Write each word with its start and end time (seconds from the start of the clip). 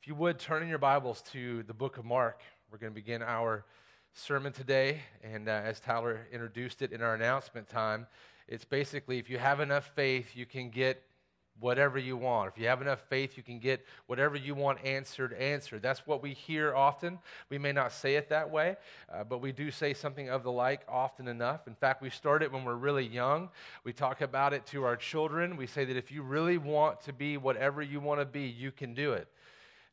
If 0.00 0.08
you 0.08 0.14
would 0.14 0.38
turn 0.38 0.62
in 0.62 0.68
your 0.70 0.78
Bibles 0.78 1.20
to 1.32 1.62
the 1.64 1.74
book 1.74 1.98
of 1.98 2.06
Mark, 2.06 2.40
we're 2.72 2.78
going 2.78 2.90
to 2.90 2.94
begin 2.94 3.20
our 3.20 3.66
sermon 4.14 4.50
today. 4.50 5.02
And 5.22 5.46
uh, 5.46 5.60
as 5.62 5.78
Tyler 5.78 6.26
introduced 6.32 6.80
it 6.80 6.90
in 6.90 7.02
our 7.02 7.14
announcement 7.14 7.68
time, 7.68 8.06
it's 8.48 8.64
basically 8.64 9.18
if 9.18 9.28
you 9.28 9.36
have 9.36 9.60
enough 9.60 9.90
faith, 9.94 10.34
you 10.34 10.46
can 10.46 10.70
get 10.70 11.02
whatever 11.58 11.98
you 11.98 12.16
want. 12.16 12.50
If 12.50 12.58
you 12.58 12.66
have 12.68 12.80
enough 12.80 13.00
faith, 13.10 13.36
you 13.36 13.42
can 13.42 13.58
get 13.58 13.84
whatever 14.06 14.36
you 14.36 14.54
want 14.54 14.82
answered, 14.82 15.34
answered. 15.34 15.82
That's 15.82 16.06
what 16.06 16.22
we 16.22 16.32
hear 16.32 16.74
often. 16.74 17.18
We 17.50 17.58
may 17.58 17.72
not 17.72 17.92
say 17.92 18.14
it 18.14 18.30
that 18.30 18.50
way, 18.50 18.76
uh, 19.12 19.24
but 19.24 19.42
we 19.42 19.52
do 19.52 19.70
say 19.70 19.92
something 19.92 20.30
of 20.30 20.44
the 20.44 20.50
like 20.50 20.80
often 20.88 21.28
enough. 21.28 21.66
In 21.66 21.74
fact, 21.74 22.00
we 22.00 22.08
start 22.08 22.42
it 22.42 22.50
when 22.50 22.64
we're 22.64 22.74
really 22.76 23.06
young. 23.06 23.50
We 23.84 23.92
talk 23.92 24.22
about 24.22 24.54
it 24.54 24.64
to 24.68 24.82
our 24.84 24.96
children. 24.96 25.58
We 25.58 25.66
say 25.66 25.84
that 25.84 25.96
if 25.98 26.10
you 26.10 26.22
really 26.22 26.56
want 26.56 27.02
to 27.02 27.12
be 27.12 27.36
whatever 27.36 27.82
you 27.82 28.00
want 28.00 28.20
to 28.20 28.24
be, 28.24 28.46
you 28.46 28.72
can 28.72 28.94
do 28.94 29.12
it. 29.12 29.28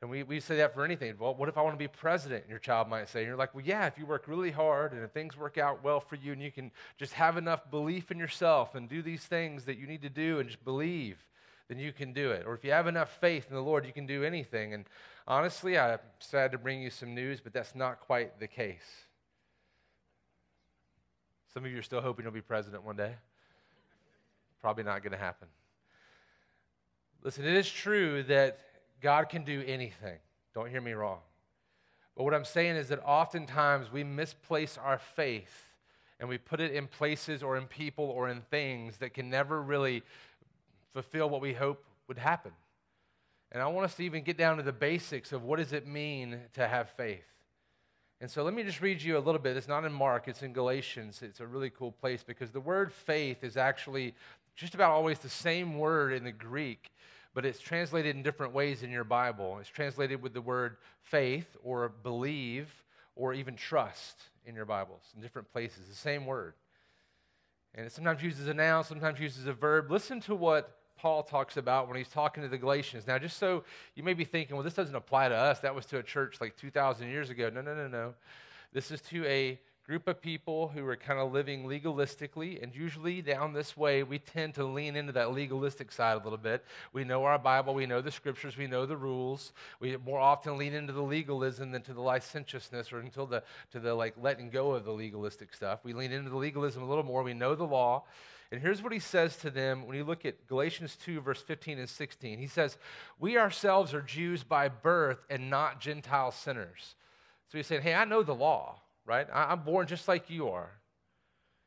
And 0.02 0.12
we, 0.12 0.22
we 0.22 0.40
say 0.40 0.58
that 0.58 0.76
for 0.76 0.86
anything. 0.86 1.16
Well, 1.18 1.34
what 1.34 1.50
if 1.50 1.58
I 1.58 1.62
want 1.64 1.74
to 1.74 1.80
be 1.80 1.88
president? 1.88 2.44
Your 2.48 2.60
child 2.60 2.88
might 2.88 3.10
say, 3.10 3.22
and 3.22 3.28
you're 3.28 3.38
like, 3.38 3.56
well, 3.56 3.64
yeah, 3.66 3.88
if 3.88 3.98
you 3.98 4.06
work 4.06 4.28
really 4.28 4.52
hard 4.52 4.94
and 4.94 5.04
if 5.04 5.10
things 5.12 5.36
work 5.36 5.58
out 5.58 5.84
well 5.84 6.00
for 6.00 6.16
you 6.16 6.34
and 6.34 6.42
you 6.42 6.52
can 6.52 6.72
just 6.98 7.14
have 7.14 7.36
enough 7.36 7.70
belief 7.72 8.12
in 8.12 8.20
yourself 8.20 8.76
and 8.76 8.88
do 8.88 9.02
these 9.02 9.24
things 9.24 9.66
that 9.66 9.80
you 9.80 9.88
need 9.88 10.04
to 10.04 10.10
do 10.10 10.40
and 10.40 10.50
just 10.50 10.64
believe, 10.64 11.18
then 11.68 11.80
you 11.80 11.92
can 11.92 12.14
do 12.14 12.30
it. 12.30 12.46
Or 12.46 12.54
if 12.54 12.64
you 12.64 12.72
have 12.72 12.86
enough 12.86 13.18
faith 13.20 13.48
in 13.50 13.56
the 13.56 13.62
Lord, 13.62 13.88
you 13.88 13.92
can 13.92 14.06
do 14.06 14.24
anything. 14.24 14.76
And 14.76 14.86
honestly, 15.28 15.80
I'm 15.80 15.98
sad 16.20 16.52
to 16.52 16.60
bring 16.60 16.80
you 16.80 16.92
some 16.92 17.16
news, 17.16 17.42
but 17.42 17.52
that's 17.52 17.74
not 17.74 18.00
quite 18.00 18.40
the 18.40 18.48
case. 18.48 19.06
Some 21.56 21.66
of 21.66 21.72
you 21.72 21.80
are 21.80 21.84
still 21.84 22.02
hoping 22.02 22.24
you'll 22.24 22.34
be 22.34 22.42
president 22.42 22.84
one 22.84 22.98
day. 22.98 23.16
Probably 24.62 24.84
not 24.84 25.02
going 25.02 25.14
to 25.14 25.18
happen. 25.18 25.48
Listen, 27.24 27.46
it 27.46 27.56
is 27.56 27.68
true 27.68 28.22
that 28.24 28.60
God 29.02 29.30
can 29.30 29.44
do 29.44 29.64
anything. 29.66 30.18
Don't 30.54 30.70
hear 30.70 30.82
me 30.82 30.94
wrong. 30.94 31.20
But 32.16 32.24
what 32.24 32.34
I'm 32.34 32.46
saying 32.46 32.78
is 32.78 32.90
that 32.90 33.04
oftentimes 33.06 33.92
we 33.92 34.04
misplace 34.04 34.78
our 34.78 34.98
faith 34.98 35.66
and 36.20 36.28
we 36.28 36.40
put 36.40 36.60
it 36.60 36.72
in 36.72 36.88
places 36.88 37.44
or 37.44 37.58
in 37.58 37.66
people 37.66 38.06
or 38.06 38.28
in 38.28 38.42
things 38.42 38.98
that 38.98 39.14
can 39.14 39.30
never 39.30 39.62
really 39.62 40.02
fulfill 40.94 41.30
what 41.30 41.42
we 41.42 41.54
hope 41.54 41.84
would 42.08 42.18
happen. 42.18 42.52
And 43.52 43.62
I 43.62 43.68
want 43.68 43.86
us 43.86 43.96
to 43.96 44.04
even 44.04 44.24
get 44.24 44.36
down 44.36 44.58
to 44.58 44.64
the 44.64 44.74
basics 44.74 45.32
of 45.32 45.44
what 45.44 45.60
does 45.60 45.74
it 45.74 45.86
mean 45.86 46.40
to 46.54 46.68
have 46.68 46.90
faith. 46.90 47.24
And 48.20 48.32
so 48.32 48.44
let 48.44 48.56
me 48.56 48.64
just 48.64 48.82
read 48.82 49.00
you 49.00 49.18
a 49.18 49.20
little 49.20 49.40
bit. 49.40 49.56
It's 49.56 49.68
not 49.68 49.86
in 49.86 49.94
Mark, 49.94 50.28
it's 50.28 50.42
in 50.42 50.54
Galatians. 50.54 51.22
It's 51.22 51.40
a 51.40 51.46
really 51.46 51.70
cool 51.70 51.92
place 51.92 52.24
because 52.24 52.50
the 52.50 52.60
word 52.60 52.92
faith 52.92 53.44
is 53.44 53.58
actually 53.58 54.16
just 54.56 54.74
about 54.74 54.92
always 54.92 55.20
the 55.20 55.30
same 55.30 55.78
word 55.78 56.14
in 56.14 56.24
the 56.24 56.32
Greek 56.32 56.90
but 57.38 57.46
it's 57.46 57.60
translated 57.60 58.16
in 58.16 58.24
different 58.24 58.52
ways 58.52 58.82
in 58.82 58.90
your 58.90 59.04
Bible. 59.04 59.60
It's 59.60 59.70
translated 59.70 60.24
with 60.24 60.34
the 60.34 60.42
word 60.42 60.78
faith 61.04 61.46
or 61.64 61.88
believe 61.88 62.68
or 63.16 63.32
even 63.32 63.56
trust 63.56 64.20
in 64.48 64.56
your 64.56 64.66
Bibles 64.66 65.04
in 65.16 65.22
different 65.22 65.54
places, 65.54 65.88
the 65.88 65.94
same 65.94 66.26
word. 66.26 66.56
And 67.76 67.86
it 67.86 67.92
sometimes 67.92 68.24
uses 68.24 68.48
a 68.48 68.56
noun, 68.56 68.84
sometimes 68.86 69.20
uses 69.20 69.46
a 69.46 69.54
verb. 69.54 69.92
Listen 69.92 70.20
to 70.22 70.34
what 70.34 70.80
Paul 70.98 71.22
talks 71.22 71.58
about 71.58 71.88
when 71.88 71.96
he's 71.96 72.08
talking 72.08 72.42
to 72.42 72.50
the 72.50 72.58
Galatians. 72.58 73.06
Now, 73.06 73.20
just 73.20 73.38
so 73.38 73.64
you 73.94 74.02
may 74.02 74.16
be 74.16 74.26
thinking, 74.26 74.56
well, 74.56 74.64
this 74.64 74.74
doesn't 74.74 74.96
apply 74.96 75.30
to 75.30 75.36
us. 75.36 75.60
That 75.60 75.76
was 75.76 75.86
to 75.86 76.00
a 76.00 76.04
church 76.04 76.42
like 76.42 76.58
2,000 76.58 77.08
years 77.08 77.30
ago. 77.30 77.52
No, 77.54 77.62
no, 77.62 77.76
no, 77.76 77.88
no. 77.88 78.16
This 78.74 78.90
is 78.90 79.00
to 79.02 79.24
a 79.28 79.60
group 79.88 80.06
of 80.10 80.22
people 80.22 80.68
who 80.68 80.86
are 80.86 80.98
kind 80.98 81.18
of 81.18 81.32
living 81.32 81.64
legalistically. 81.64 82.62
And 82.62 82.76
usually, 82.76 83.22
down 83.22 83.54
this 83.54 83.78
way, 83.78 84.04
we 84.04 84.20
tend 84.20 84.56
to 84.56 84.66
lean 84.66 84.98
into 84.98 85.14
that 85.14 85.32
legalistic 85.32 85.94
side 85.94 86.18
a 86.18 86.24
little 86.24 86.38
bit. 86.38 86.66
We 86.92 87.06
know 87.06 87.24
our 87.24 87.40
Bible, 87.40 87.74
we 87.74 87.86
know 87.86 88.02
the 88.02 88.12
scriptures, 88.12 88.58
we 88.58 88.68
know 88.68 88.86
the 88.86 88.98
rules. 88.98 89.54
We 89.80 89.96
more 89.96 90.20
often 90.20 90.58
lean 90.58 90.74
into 90.74 90.92
the 90.92 91.02
legalism 91.02 91.72
than 91.72 91.84
to 91.84 91.94
the 91.94 92.02
licentiousness 92.02 92.92
or 92.92 93.00
until 93.00 93.26
the 93.26 93.44
to 93.72 93.80
the 93.80 93.94
like 93.94 94.16
letting 94.22 94.50
go 94.50 94.72
of 94.72 94.84
the 94.84 94.92
legalistic 94.92 95.54
stuff. 95.54 95.80
We 95.86 95.94
lean 95.94 96.12
into 96.12 96.30
the 96.30 96.38
legalism 96.38 96.84
a 96.84 96.88
little 96.88 97.06
more. 97.06 97.24
We 97.24 97.34
know 97.34 97.56
the 97.56 97.64
law. 97.64 98.04
And 98.52 98.62
here's 98.62 98.82
what 98.82 98.94
he 98.94 99.00
says 99.00 99.38
to 99.38 99.50
them 99.50 99.88
when 99.88 99.96
you 99.96 100.04
look 100.04 100.26
at 100.26 100.48
Galatians 100.48 100.98
2, 101.04 101.22
verse 101.22 101.42
15 101.42 101.80
and 101.80 101.90
16. 101.90 102.40
He 102.40 102.48
says, 102.48 102.78
We 103.20 103.38
ourselves 103.38 103.94
are 103.94 104.02
Jews 104.02 104.44
by 104.44 104.68
birth 104.68 105.20
and 105.30 105.50
not 105.50 105.80
Gentile 105.80 106.32
sinners. 106.32 106.96
So 107.50 107.58
he's 107.58 107.68
saying, 107.68 107.84
Hey, 107.84 107.94
I 107.94 108.04
know 108.04 108.22
the 108.22 108.36
law 108.36 108.82
right? 109.08 109.26
I'm 109.34 109.62
born 109.62 109.88
just 109.88 110.08
like 110.08 110.30
you 110.30 110.50
are. 110.50 110.70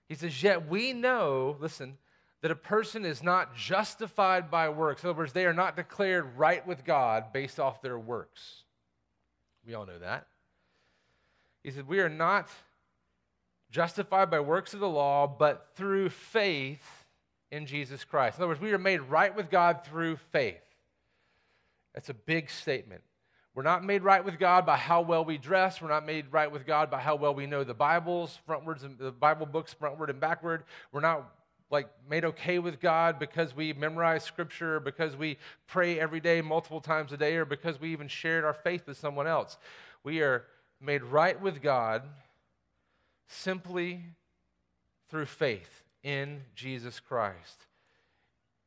He 0.08 0.14
says, 0.14 0.40
Yet 0.42 0.68
we 0.68 0.92
know, 0.92 1.56
listen, 1.58 1.96
that 2.42 2.50
a 2.50 2.56
person 2.56 3.04
is 3.04 3.22
not 3.22 3.56
justified 3.56 4.50
by 4.50 4.68
works. 4.68 5.02
In 5.02 5.10
other 5.10 5.18
words, 5.18 5.32
they 5.32 5.46
are 5.46 5.54
not 5.54 5.76
declared 5.76 6.36
right 6.36 6.64
with 6.66 6.84
God 6.84 7.32
based 7.32 7.58
off 7.58 7.82
their 7.82 7.98
works. 7.98 8.64
We 9.66 9.74
all 9.74 9.86
know 9.86 9.98
that. 9.98 10.26
He 11.64 11.70
said, 11.70 11.88
We 11.88 12.00
are 12.00 12.08
not 12.08 12.48
justified 13.70 14.30
by 14.30 14.40
works 14.40 14.74
of 14.74 14.80
the 14.80 14.88
law, 14.88 15.26
but 15.26 15.68
through 15.76 16.10
faith 16.10 17.06
in 17.50 17.66
Jesus 17.66 18.04
Christ. 18.04 18.38
In 18.38 18.42
other 18.42 18.48
words, 18.48 18.60
we 18.60 18.72
are 18.72 18.78
made 18.78 19.00
right 19.00 19.34
with 19.34 19.50
God 19.50 19.84
through 19.84 20.16
faith. 20.32 20.62
That's 21.94 22.08
a 22.08 22.14
big 22.14 22.50
statement. 22.50 23.02
We're 23.60 23.64
not 23.64 23.84
made 23.84 24.02
right 24.02 24.24
with 24.24 24.38
God 24.38 24.64
by 24.64 24.78
how 24.78 25.02
well 25.02 25.22
we 25.22 25.36
dress. 25.36 25.82
We're 25.82 25.90
not 25.90 26.06
made 26.06 26.32
right 26.32 26.50
with 26.50 26.66
God 26.66 26.90
by 26.90 26.98
how 26.98 27.14
well 27.14 27.34
we 27.34 27.44
know 27.44 27.62
the 27.62 27.74
Bibles, 27.74 28.38
frontwards 28.48 28.84
and 28.84 28.96
the 28.96 29.12
Bible 29.12 29.44
books, 29.44 29.76
frontward 29.78 30.08
and 30.08 30.18
backward. 30.18 30.64
We're 30.92 31.02
not 31.02 31.30
like 31.70 31.86
made 32.08 32.24
okay 32.24 32.58
with 32.58 32.80
God 32.80 33.18
because 33.18 33.54
we 33.54 33.74
memorize 33.74 34.24
scripture, 34.24 34.80
because 34.80 35.14
we 35.14 35.36
pray 35.66 36.00
every 36.00 36.20
day 36.20 36.40
multiple 36.40 36.80
times 36.80 37.12
a 37.12 37.18
day, 37.18 37.36
or 37.36 37.44
because 37.44 37.78
we 37.78 37.92
even 37.92 38.08
shared 38.08 38.46
our 38.46 38.54
faith 38.54 38.86
with 38.86 38.96
someone 38.96 39.26
else. 39.26 39.58
We 40.04 40.22
are 40.22 40.46
made 40.80 41.02
right 41.02 41.38
with 41.38 41.60
God 41.60 42.04
simply 43.28 44.04
through 45.10 45.26
faith 45.26 45.82
in 46.02 46.44
Jesus 46.54 46.98
Christ. 46.98 47.66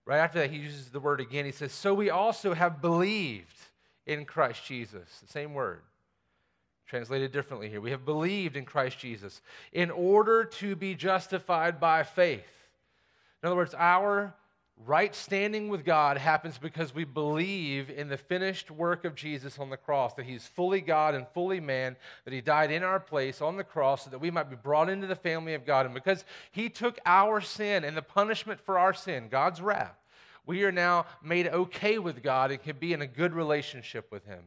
Right 0.06 0.20
after 0.20 0.38
that, 0.38 0.52
he 0.52 0.58
uses 0.58 0.92
the 0.92 1.00
word 1.00 1.20
again. 1.20 1.46
He 1.46 1.52
says, 1.52 1.72
So 1.72 1.96
we 1.96 2.12
also 2.12 2.54
have 2.54 2.80
believed 2.80 3.58
in 4.06 4.26
Christ 4.26 4.66
Jesus. 4.66 5.08
The 5.22 5.32
same 5.32 5.54
word, 5.54 5.82
translated 6.88 7.32
differently 7.32 7.70
here. 7.70 7.82
We 7.82 7.92
have 7.92 8.06
believed 8.06 8.56
in 8.56 8.66
Christ 8.66 9.00
Jesus 9.00 9.42
in 9.72 9.92
order 9.92 10.44
to 10.46 10.76
be 10.76 10.96
justified 10.96 11.80
by 11.80 12.04
faith. 12.04 12.44
In 13.42 13.48
other 13.48 13.56
words, 13.56 13.76
our 13.78 14.34
right 14.86 15.14
standing 15.14 15.70
with 15.70 15.86
God 15.86 16.18
happens 16.18 16.58
because 16.58 16.96
we 16.96 17.04
believe 17.04 17.90
in 17.90 18.10
the 18.10 18.18
finished 18.18 18.72
work 18.72 19.06
of 19.06 19.16
Jesus 19.16 19.60
on 19.60 19.70
the 19.70 19.78
cross, 19.78 20.14
that 20.16 20.26
he's 20.26 20.48
fully 20.48 20.82
God 20.82 21.14
and 21.16 21.28
fully 21.34 21.60
man, 21.60 21.96
that 22.26 22.34
he 22.34 22.42
died 22.42 22.72
in 22.72 22.84
our 22.84 23.00
place 23.00 23.42
on 23.42 23.56
the 23.56 23.64
cross 23.64 24.06
so 24.06 24.10
that 24.10 24.20
we 24.20 24.32
might 24.32 24.50
be 24.50 24.56
brought 24.56 24.90
into 24.90 25.08
the 25.08 25.16
family 25.16 25.54
of 25.54 25.66
God. 25.66 25.86
And 25.86 25.94
because 25.94 26.26
he 26.52 26.70
took 26.70 27.00
our 27.06 27.40
sin 27.40 27.84
and 27.84 27.96
the 27.96 28.02
punishment 28.02 28.60
for 28.60 28.80
our 28.80 28.94
sin, 28.94 29.28
God's 29.30 29.62
wrath, 29.62 29.96
we 30.46 30.64
are 30.64 30.72
now 30.72 31.06
made 31.24 31.48
okay 31.48 32.00
with 32.00 32.22
God 32.22 32.52
and 32.52 32.62
can 32.62 32.78
be 32.78 32.94
in 32.94 33.02
a 33.02 33.08
good 33.08 33.34
relationship 33.34 34.12
with 34.12 34.26
Him. 34.26 34.44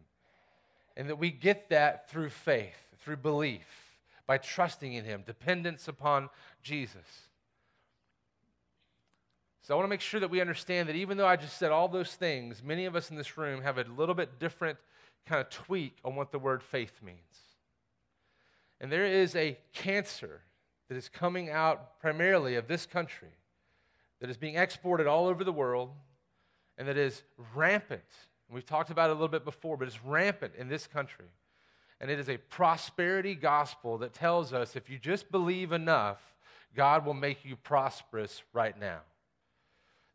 And 0.96 1.08
that 1.08 1.16
we 1.16 1.30
get 1.30 1.70
that 1.70 2.10
through 2.10 2.30
faith, 2.30 2.76
through 2.98 3.18
belief, 3.18 3.66
by 4.26 4.38
trusting 4.38 4.92
in 4.92 5.04
Him, 5.04 5.22
dependence 5.26 5.88
upon 5.88 6.28
Jesus. 6.62 7.06
So 9.62 9.74
I 9.74 9.76
want 9.76 9.86
to 9.86 9.90
make 9.90 10.00
sure 10.00 10.20
that 10.20 10.30
we 10.30 10.40
understand 10.40 10.88
that 10.88 10.96
even 10.96 11.16
though 11.16 11.26
I 11.26 11.36
just 11.36 11.58
said 11.58 11.72
all 11.72 11.88
those 11.88 12.14
things, 12.14 12.62
many 12.62 12.84
of 12.84 12.94
us 12.94 13.10
in 13.10 13.16
this 13.16 13.36
room 13.36 13.62
have 13.62 13.78
a 13.78 13.84
little 13.96 14.14
bit 14.14 14.38
different 14.38 14.78
kind 15.26 15.40
of 15.40 15.50
tweak 15.50 15.96
on 16.04 16.14
what 16.14 16.30
the 16.30 16.38
word 16.38 16.62
faith 16.62 17.00
means. 17.04 17.18
And 18.80 18.92
there 18.92 19.06
is 19.06 19.34
a 19.34 19.58
cancer 19.72 20.42
that 20.88 20.96
is 20.96 21.08
coming 21.08 21.50
out 21.50 21.98
primarily 22.00 22.54
of 22.54 22.68
this 22.68 22.86
country 22.86 23.30
that 24.20 24.30
is 24.30 24.36
being 24.36 24.56
exported 24.56 25.06
all 25.06 25.26
over 25.26 25.44
the 25.44 25.52
world 25.52 25.90
and 26.78 26.88
that 26.88 26.96
is 26.96 27.22
rampant. 27.54 28.02
We've 28.50 28.66
talked 28.66 28.90
about 28.90 29.10
it 29.10 29.12
a 29.12 29.14
little 29.14 29.28
bit 29.28 29.44
before, 29.44 29.76
but 29.76 29.88
it's 29.88 30.04
rampant 30.04 30.54
in 30.56 30.68
this 30.68 30.86
country. 30.86 31.26
And 32.00 32.10
it 32.10 32.18
is 32.18 32.28
a 32.28 32.36
prosperity 32.36 33.34
gospel 33.34 33.98
that 33.98 34.12
tells 34.12 34.52
us 34.52 34.76
if 34.76 34.90
you 34.90 34.98
just 34.98 35.30
believe 35.30 35.72
enough, 35.72 36.20
God 36.74 37.06
will 37.06 37.14
make 37.14 37.44
you 37.44 37.56
prosperous 37.56 38.42
right 38.52 38.78
now. 38.78 39.00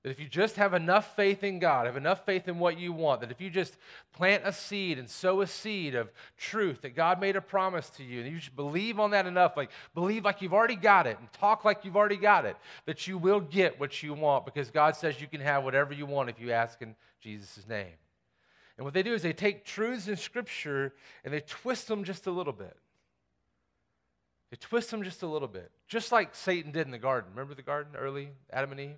That 0.03 0.09
if 0.09 0.19
you 0.19 0.27
just 0.27 0.55
have 0.55 0.73
enough 0.73 1.15
faith 1.15 1.43
in 1.43 1.59
God, 1.59 1.85
have 1.85 1.95
enough 1.95 2.25
faith 2.25 2.47
in 2.47 2.57
what 2.57 2.79
you 2.79 2.91
want, 2.91 3.21
that 3.21 3.29
if 3.29 3.39
you 3.39 3.51
just 3.51 3.77
plant 4.13 4.41
a 4.45 4.51
seed 4.51 4.97
and 4.97 5.07
sow 5.07 5.41
a 5.41 5.47
seed 5.47 5.93
of 5.93 6.11
truth, 6.37 6.81
that 6.81 6.95
God 6.95 7.21
made 7.21 7.35
a 7.35 7.41
promise 7.41 7.87
to 7.91 8.03
you, 8.03 8.21
and 8.21 8.31
you 8.31 8.39
just 8.39 8.55
believe 8.55 8.99
on 8.99 9.11
that 9.11 9.27
enough, 9.27 9.55
like 9.55 9.69
believe 9.93 10.25
like 10.25 10.41
you've 10.41 10.55
already 10.55 10.75
got 10.75 11.05
it 11.05 11.19
and 11.19 11.31
talk 11.33 11.63
like 11.63 11.85
you've 11.85 11.95
already 11.95 12.17
got 12.17 12.45
it, 12.45 12.57
that 12.85 13.07
you 13.07 13.19
will 13.19 13.39
get 13.39 13.79
what 13.79 14.01
you 14.01 14.15
want 14.15 14.43
because 14.45 14.71
God 14.71 14.95
says 14.95 15.21
you 15.21 15.27
can 15.27 15.41
have 15.41 15.63
whatever 15.63 15.93
you 15.93 16.07
want 16.07 16.29
if 16.29 16.39
you 16.39 16.51
ask 16.51 16.81
in 16.81 16.95
Jesus' 17.19 17.67
name. 17.69 17.93
And 18.77 18.85
what 18.85 18.95
they 18.95 19.03
do 19.03 19.13
is 19.13 19.21
they 19.21 19.33
take 19.33 19.65
truths 19.65 20.07
in 20.07 20.17
Scripture 20.17 20.93
and 21.23 21.31
they 21.31 21.41
twist 21.41 21.87
them 21.87 22.03
just 22.03 22.25
a 22.25 22.31
little 22.31 22.53
bit. 22.53 22.75
They 24.49 24.57
twist 24.57 24.89
them 24.89 25.03
just 25.03 25.21
a 25.21 25.27
little 25.27 25.47
bit, 25.47 25.69
just 25.87 26.11
like 26.11 26.33
Satan 26.33 26.71
did 26.71 26.87
in 26.87 26.91
the 26.91 26.97
garden. 26.97 27.29
Remember 27.31 27.53
the 27.53 27.61
garden 27.61 27.95
early, 27.95 28.29
Adam 28.51 28.71
and 28.71 28.79
Eve? 28.81 28.95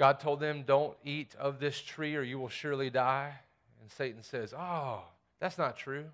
God 0.00 0.18
told 0.18 0.40
them, 0.40 0.64
Don't 0.66 0.96
eat 1.04 1.34
of 1.38 1.60
this 1.60 1.78
tree 1.78 2.16
or 2.16 2.22
you 2.22 2.38
will 2.38 2.48
surely 2.48 2.88
die. 2.88 3.34
And 3.82 3.90
Satan 3.90 4.22
says, 4.22 4.54
Oh, 4.56 5.02
that's 5.40 5.58
not 5.58 5.76
true. 5.76 6.06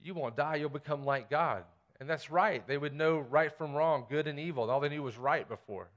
You 0.00 0.14
won't 0.14 0.36
die, 0.36 0.54
you'll 0.54 0.68
become 0.68 1.04
like 1.04 1.28
God. 1.28 1.64
And 1.98 2.08
that's 2.08 2.30
right. 2.30 2.64
They 2.68 2.78
would 2.78 2.94
know 2.94 3.18
right 3.18 3.52
from 3.52 3.74
wrong, 3.74 4.06
good 4.08 4.28
and 4.28 4.38
evil. 4.38 4.70
All 4.70 4.78
they 4.78 4.88
knew 4.88 5.02
was 5.02 5.18
right 5.18 5.46
before. 5.48 5.88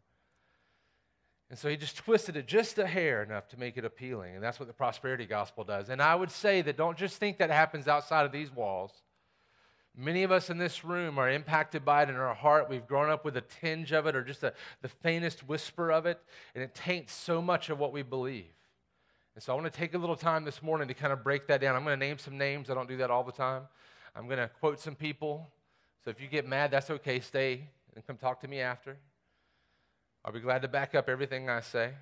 And 1.51 1.59
so 1.59 1.69
he 1.69 1.77
just 1.77 1.97
twisted 1.97 2.35
it 2.35 2.47
just 2.47 2.79
a 2.79 2.87
hair 2.87 3.21
enough 3.21 3.47
to 3.49 3.59
make 3.59 3.77
it 3.77 3.85
appealing. 3.85 4.33
And 4.33 4.43
that's 4.43 4.59
what 4.59 4.65
the 4.65 4.73
prosperity 4.73 5.27
gospel 5.27 5.63
does. 5.63 5.89
And 5.89 6.01
I 6.01 6.15
would 6.15 6.31
say 6.31 6.63
that 6.63 6.77
don't 6.77 6.97
just 6.97 7.17
think 7.17 7.37
that 7.37 7.51
happens 7.51 7.87
outside 7.87 8.25
of 8.25 8.31
these 8.31 8.51
walls. 8.51 9.02
Many 9.95 10.23
of 10.23 10.31
us 10.31 10.49
in 10.49 10.57
this 10.57 10.83
room 10.83 11.19
are 11.19 11.29
impacted 11.29 11.85
by 11.85 12.03
it 12.03 12.09
in 12.09 12.15
our 12.15 12.33
heart. 12.33 12.67
We've 12.67 12.87
grown 12.87 13.11
up 13.11 13.23
with 13.23 13.37
a 13.37 13.41
tinge 13.41 13.91
of 13.91 14.07
it 14.07 14.15
or 14.15 14.23
just 14.23 14.43
a, 14.43 14.53
the 14.81 14.87
faintest 14.87 15.47
whisper 15.47 15.91
of 15.91 16.07
it, 16.07 16.19
and 16.55 16.63
it 16.63 16.73
taints 16.73 17.13
so 17.13 17.41
much 17.41 17.69
of 17.69 17.77
what 17.77 17.93
we 17.93 18.01
believe. 18.01 18.51
And 19.35 19.43
so 19.43 19.53
I 19.53 19.55
want 19.55 19.71
to 19.71 19.79
take 19.79 19.93
a 19.93 19.97
little 19.97 20.15
time 20.15 20.45
this 20.45 20.63
morning 20.63 20.87
to 20.87 20.93
kind 20.95 21.13
of 21.13 21.23
break 21.23 21.47
that 21.47 21.61
down. 21.61 21.75
I'm 21.75 21.83
going 21.83 21.99
to 21.99 22.05
name 22.05 22.17
some 22.17 22.37
names. 22.37 22.69
I 22.69 22.73
don't 22.73 22.89
do 22.89 22.97
that 22.97 23.11
all 23.11 23.23
the 23.23 23.31
time. 23.31 23.63
I'm 24.15 24.25
going 24.25 24.39
to 24.39 24.47
quote 24.47 24.79
some 24.79 24.95
people. 24.95 25.49
So 26.03 26.09
if 26.09 26.19
you 26.19 26.27
get 26.27 26.47
mad, 26.47 26.71
that's 26.71 26.89
okay. 26.89 27.19
Stay 27.19 27.67
and 27.95 28.05
come 28.05 28.17
talk 28.17 28.41
to 28.41 28.47
me 28.47 28.61
after. 28.61 28.97
I'll 30.25 30.33
be 30.33 30.39
glad 30.39 30.61
to 30.63 30.67
back 30.67 30.95
up 30.95 31.09
everything 31.09 31.49
I 31.49 31.61
say. 31.61 31.93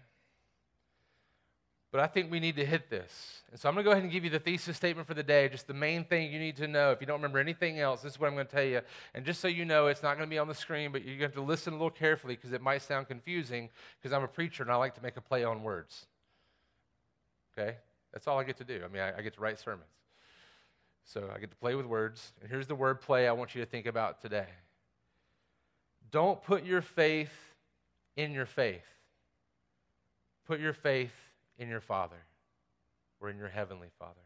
But 1.91 1.99
I 1.99 2.07
think 2.07 2.31
we 2.31 2.39
need 2.39 2.55
to 2.55 2.65
hit 2.65 2.89
this. 2.89 3.41
And 3.51 3.59
so 3.59 3.67
I'm 3.67 3.75
going 3.75 3.83
to 3.83 3.87
go 3.89 3.91
ahead 3.91 4.03
and 4.03 4.11
give 4.11 4.23
you 4.23 4.29
the 4.29 4.39
thesis 4.39 4.77
statement 4.77 5.07
for 5.07 5.13
the 5.13 5.23
day, 5.23 5.49
just 5.49 5.67
the 5.67 5.73
main 5.73 6.05
thing 6.05 6.31
you 6.31 6.39
need 6.39 6.55
to 6.55 6.67
know. 6.67 6.91
If 6.91 7.01
you 7.01 7.07
don't 7.07 7.17
remember 7.17 7.37
anything 7.37 7.79
else, 7.79 8.01
this 8.01 8.13
is 8.13 8.19
what 8.19 8.27
I'm 8.27 8.33
going 8.33 8.47
to 8.47 8.51
tell 8.51 8.63
you. 8.63 8.79
And 9.13 9.25
just 9.25 9.41
so 9.41 9.49
you 9.49 9.65
know, 9.65 9.87
it's 9.87 10.01
not 10.01 10.15
going 10.15 10.27
to 10.27 10.33
be 10.33 10.39
on 10.39 10.47
the 10.47 10.55
screen, 10.55 10.93
but 10.93 11.03
you're 11.03 11.17
going 11.17 11.31
to 11.31 11.35
have 11.35 11.45
to 11.45 11.49
listen 11.49 11.73
a 11.73 11.75
little 11.75 11.89
carefully 11.89 12.35
because 12.35 12.53
it 12.53 12.61
might 12.61 12.81
sound 12.81 13.09
confusing 13.09 13.69
because 13.99 14.13
I'm 14.13 14.23
a 14.23 14.27
preacher 14.27 14.63
and 14.63 14.71
I 14.71 14.75
like 14.75 14.95
to 14.95 15.03
make 15.03 15.17
a 15.17 15.21
play 15.21 15.43
on 15.43 15.63
words. 15.63 16.05
Okay? 17.57 17.75
That's 18.13 18.25
all 18.25 18.39
I 18.39 18.45
get 18.45 18.57
to 18.57 18.63
do. 18.63 18.81
I 18.85 18.87
mean, 18.87 19.01
I, 19.01 19.17
I 19.17 19.21
get 19.21 19.33
to 19.33 19.41
write 19.41 19.59
sermons. 19.59 19.83
So 21.03 21.29
I 21.35 21.39
get 21.39 21.49
to 21.49 21.57
play 21.57 21.75
with 21.75 21.85
words. 21.85 22.31
And 22.41 22.49
here's 22.49 22.67
the 22.67 22.75
word 22.75 23.01
play 23.01 23.27
I 23.27 23.33
want 23.33 23.53
you 23.53 23.61
to 23.61 23.69
think 23.69 23.85
about 23.85 24.21
today. 24.21 24.47
Don't 26.09 26.41
put 26.41 26.63
your 26.63 26.81
faith 26.81 27.33
in 28.15 28.31
your 28.31 28.45
faith. 28.45 28.85
Put 30.47 30.61
your 30.61 30.73
faith 30.73 31.11
in 31.57 31.69
your 31.69 31.81
Father 31.81 32.17
or 33.19 33.29
in 33.29 33.37
your 33.37 33.47
Heavenly 33.47 33.89
Father. 33.99 34.21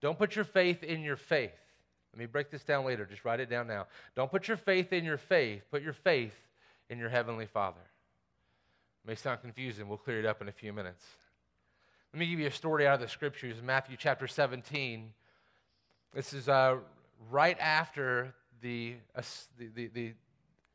Don't 0.00 0.18
put 0.18 0.36
your 0.36 0.44
faith 0.44 0.82
in 0.82 1.02
your 1.02 1.16
faith. 1.16 1.52
Let 2.12 2.18
me 2.18 2.26
break 2.26 2.50
this 2.50 2.64
down 2.64 2.84
later. 2.84 3.04
Just 3.04 3.24
write 3.24 3.40
it 3.40 3.48
down 3.48 3.66
now. 3.68 3.86
Don't 4.16 4.30
put 4.30 4.48
your 4.48 4.56
faith 4.56 4.92
in 4.92 5.04
your 5.04 5.18
faith. 5.18 5.62
Put 5.70 5.82
your 5.82 5.92
faith 5.92 6.34
in 6.88 6.98
your 6.98 7.08
Heavenly 7.08 7.46
Father. 7.46 7.80
It 9.04 9.08
may 9.08 9.14
sound 9.14 9.40
confusing. 9.42 9.88
We'll 9.88 9.98
clear 9.98 10.18
it 10.18 10.26
up 10.26 10.42
in 10.42 10.48
a 10.48 10.52
few 10.52 10.72
minutes. 10.72 11.04
Let 12.12 12.18
me 12.18 12.26
give 12.26 12.40
you 12.40 12.48
a 12.48 12.52
story 12.52 12.86
out 12.86 12.94
of 12.94 13.00
the 13.00 13.08
scriptures, 13.08 13.58
in 13.58 13.66
Matthew 13.66 13.96
chapter 13.96 14.26
17. 14.26 15.12
This 16.12 16.32
is 16.32 16.48
uh, 16.48 16.78
right 17.30 17.56
after 17.60 18.34
the, 18.60 18.94
uh, 19.14 19.22
the, 19.56 19.86
the, 19.86 20.12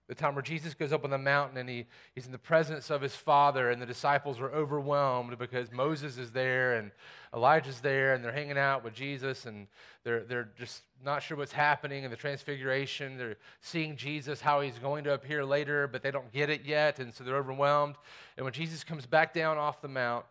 the 0.08 0.16
time 0.16 0.36
where 0.36 0.44
Jesus 0.44 0.74
goes 0.74 0.94
up 0.94 1.04
on 1.04 1.10
the 1.10 1.18
mountain 1.18 1.58
and 1.58 1.68
he, 1.68 1.86
he's 2.14 2.26
in 2.26 2.32
the 2.32 2.38
presence 2.38 2.90
of 2.92 3.02
his 3.02 3.16
father, 3.16 3.72
and 3.72 3.82
the 3.82 3.86
disciples 3.86 4.40
are 4.40 4.52
overwhelmed 4.52 5.38
because 5.38 5.72
Moses 5.72 6.18
is 6.18 6.32
there 6.32 6.78
and 6.78 6.92
Elijah's 7.34 7.82
there, 7.82 8.14
and 8.14 8.24
they're 8.24 8.32
hanging 8.32 8.58
out 8.58 8.84
with 8.84 8.94
Jesus, 8.94 9.46
and 9.46 9.68
they're, 10.04 10.24
they're 10.24 10.50
just 10.58 10.84
not 11.04 11.22
sure 11.22 11.36
what's 11.36 11.52
happening 11.52 12.04
in 12.04 12.12
the 12.12 12.16
transfiguration. 12.16 13.18
They're 13.18 13.38
seeing 13.62 13.98
Jesus, 13.98 14.40
how 14.40 14.62
he's 14.62 14.80
going 14.80 15.04
to 15.04 15.14
appear 15.14 15.44
later, 15.44 15.88
but 15.88 16.02
they 16.02 16.12
don't 16.12 16.32
get 16.32 16.50
it 16.50 16.64
yet, 16.66 17.00
and 17.00 17.14
so 17.14 17.24
they're 17.24 17.36
overwhelmed. 17.36 17.96
And 18.38 18.46
when 18.46 18.54
Jesus 18.54 18.84
comes 18.84 19.06
back 19.06 19.34
down 19.34 19.58
off 19.58 19.82
the 19.82 19.90
mount, 19.90 20.26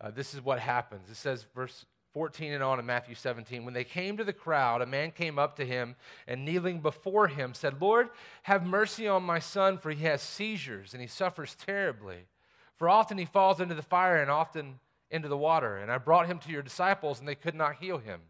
uh, 0.00 0.10
this 0.10 0.34
is 0.34 0.44
what 0.44 0.60
happens. 0.60 1.10
It 1.10 1.16
says, 1.16 1.46
verse 1.54 1.84
14 2.16 2.54
and 2.54 2.62
on 2.62 2.78
in 2.78 2.86
Matthew 2.86 3.14
17. 3.14 3.66
When 3.66 3.74
they 3.74 3.84
came 3.84 4.16
to 4.16 4.24
the 4.24 4.32
crowd, 4.32 4.80
a 4.80 4.86
man 4.86 5.10
came 5.10 5.38
up 5.38 5.54
to 5.56 5.66
him 5.66 5.96
and 6.26 6.46
kneeling 6.46 6.80
before 6.80 7.28
him 7.28 7.52
said, 7.52 7.78
Lord, 7.78 8.08
have 8.44 8.64
mercy 8.64 9.06
on 9.06 9.22
my 9.22 9.38
son, 9.38 9.76
for 9.76 9.90
he 9.90 10.04
has 10.04 10.22
seizures 10.22 10.94
and 10.94 11.02
he 11.02 11.08
suffers 11.08 11.54
terribly. 11.54 12.24
For 12.76 12.88
often 12.88 13.18
he 13.18 13.26
falls 13.26 13.60
into 13.60 13.74
the 13.74 13.82
fire 13.82 14.16
and 14.16 14.30
often 14.30 14.78
into 15.10 15.28
the 15.28 15.36
water. 15.36 15.76
And 15.76 15.92
I 15.92 15.98
brought 15.98 16.26
him 16.26 16.38
to 16.38 16.50
your 16.50 16.62
disciples, 16.62 17.18
and 17.18 17.28
they 17.28 17.34
could 17.34 17.54
not 17.54 17.76
heal 17.82 17.98
him. 17.98 18.22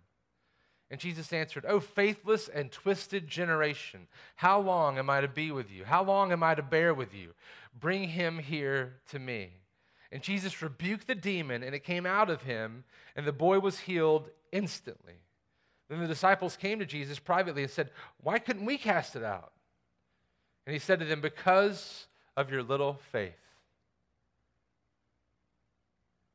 And 0.90 0.98
Jesus 0.98 1.32
answered, 1.32 1.64
O 1.64 1.78
faithless 1.78 2.48
and 2.48 2.72
twisted 2.72 3.28
generation, 3.28 4.08
how 4.34 4.58
long 4.58 4.98
am 4.98 5.08
I 5.08 5.20
to 5.20 5.28
be 5.28 5.52
with 5.52 5.70
you? 5.70 5.84
How 5.84 6.02
long 6.02 6.32
am 6.32 6.42
I 6.42 6.56
to 6.56 6.62
bear 6.62 6.92
with 6.92 7.14
you? 7.14 7.34
Bring 7.78 8.08
him 8.08 8.40
here 8.40 8.94
to 9.10 9.20
me. 9.20 9.50
And 10.12 10.22
Jesus 10.22 10.62
rebuked 10.62 11.06
the 11.06 11.14
demon, 11.14 11.62
and 11.62 11.74
it 11.74 11.84
came 11.84 12.06
out 12.06 12.30
of 12.30 12.42
him, 12.42 12.84
and 13.14 13.26
the 13.26 13.32
boy 13.32 13.58
was 13.58 13.80
healed 13.80 14.28
instantly. 14.52 15.14
Then 15.88 16.00
the 16.00 16.06
disciples 16.06 16.56
came 16.56 16.78
to 16.78 16.86
Jesus 16.86 17.18
privately 17.18 17.62
and 17.62 17.70
said, 17.70 17.90
Why 18.22 18.38
couldn't 18.38 18.66
we 18.66 18.78
cast 18.78 19.16
it 19.16 19.22
out? 19.22 19.52
And 20.66 20.72
he 20.72 20.78
said 20.78 21.00
to 21.00 21.06
them, 21.06 21.20
Because 21.20 22.06
of 22.36 22.50
your 22.50 22.62
little 22.62 22.94
faith. 23.12 23.34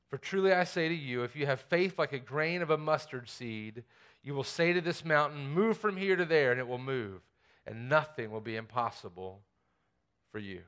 For 0.09 0.17
truly 0.17 0.51
I 0.51 0.65
say 0.65 0.89
to 0.89 0.93
you, 0.93 1.23
if 1.23 1.35
you 1.35 1.45
have 1.45 1.61
faith 1.61 1.97
like 1.97 2.11
a 2.11 2.19
grain 2.19 2.61
of 2.61 2.69
a 2.69 2.77
mustard 2.77 3.29
seed, 3.29 3.83
you 4.23 4.33
will 4.33 4.43
say 4.43 4.73
to 4.73 4.81
this 4.81 5.05
mountain, 5.05 5.49
Move 5.49 5.77
from 5.77 5.95
here 5.95 6.15
to 6.15 6.25
there, 6.25 6.51
and 6.51 6.59
it 6.59 6.67
will 6.67 6.77
move, 6.77 7.21
and 7.65 7.87
nothing 7.87 8.31
will 8.31 8.41
be 8.41 8.57
impossible 8.57 9.39
for 10.31 10.39
you. 10.39 10.61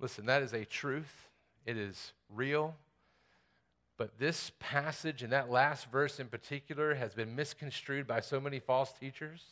Listen, 0.00 0.26
that 0.26 0.42
is 0.42 0.52
a 0.52 0.64
truth 0.64 1.27
it 1.68 1.76
is 1.76 2.14
real. 2.34 2.74
But 3.98 4.18
this 4.18 4.52
passage 4.58 5.22
and 5.22 5.32
that 5.32 5.50
last 5.50 5.90
verse 5.90 6.18
in 6.18 6.28
particular 6.28 6.94
has 6.94 7.12
been 7.12 7.36
misconstrued 7.36 8.06
by 8.06 8.20
so 8.20 8.40
many 8.40 8.58
false 8.58 8.92
teachers. 8.92 9.42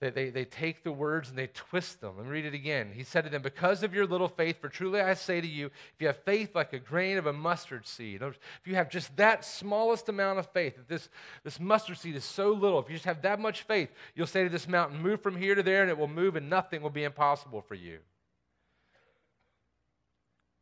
They, 0.00 0.10
they, 0.10 0.30
they 0.30 0.44
take 0.44 0.82
the 0.82 0.90
words 0.90 1.28
and 1.28 1.38
they 1.38 1.46
twist 1.46 2.00
them. 2.00 2.14
Let 2.16 2.26
me 2.26 2.32
read 2.32 2.44
it 2.44 2.54
again. 2.54 2.90
He 2.92 3.04
said 3.04 3.22
to 3.24 3.30
them, 3.30 3.42
Because 3.42 3.84
of 3.84 3.94
your 3.94 4.04
little 4.04 4.26
faith, 4.26 4.60
for 4.60 4.68
truly 4.68 5.00
I 5.00 5.14
say 5.14 5.40
to 5.40 5.46
you, 5.46 5.66
if 5.66 6.00
you 6.00 6.08
have 6.08 6.16
faith 6.24 6.56
like 6.56 6.72
a 6.72 6.80
grain 6.80 7.18
of 7.18 7.26
a 7.26 7.32
mustard 7.32 7.86
seed, 7.86 8.20
if 8.20 8.36
you 8.64 8.74
have 8.74 8.90
just 8.90 9.16
that 9.16 9.44
smallest 9.44 10.08
amount 10.08 10.40
of 10.40 10.50
faith, 10.50 10.76
that 10.76 10.88
this, 10.88 11.08
this 11.44 11.60
mustard 11.60 11.98
seed 11.98 12.16
is 12.16 12.24
so 12.24 12.50
little, 12.50 12.80
if 12.80 12.88
you 12.88 12.96
just 12.96 13.04
have 13.04 13.22
that 13.22 13.38
much 13.38 13.62
faith, 13.62 13.90
you'll 14.16 14.26
say 14.26 14.42
to 14.42 14.50
this 14.50 14.66
mountain, 14.66 15.00
Move 15.00 15.22
from 15.22 15.36
here 15.36 15.54
to 15.54 15.62
there, 15.62 15.82
and 15.82 15.90
it 15.90 15.96
will 15.96 16.08
move, 16.08 16.34
and 16.34 16.50
nothing 16.50 16.82
will 16.82 16.90
be 16.90 17.04
impossible 17.04 17.60
for 17.60 17.76
you. 17.76 18.00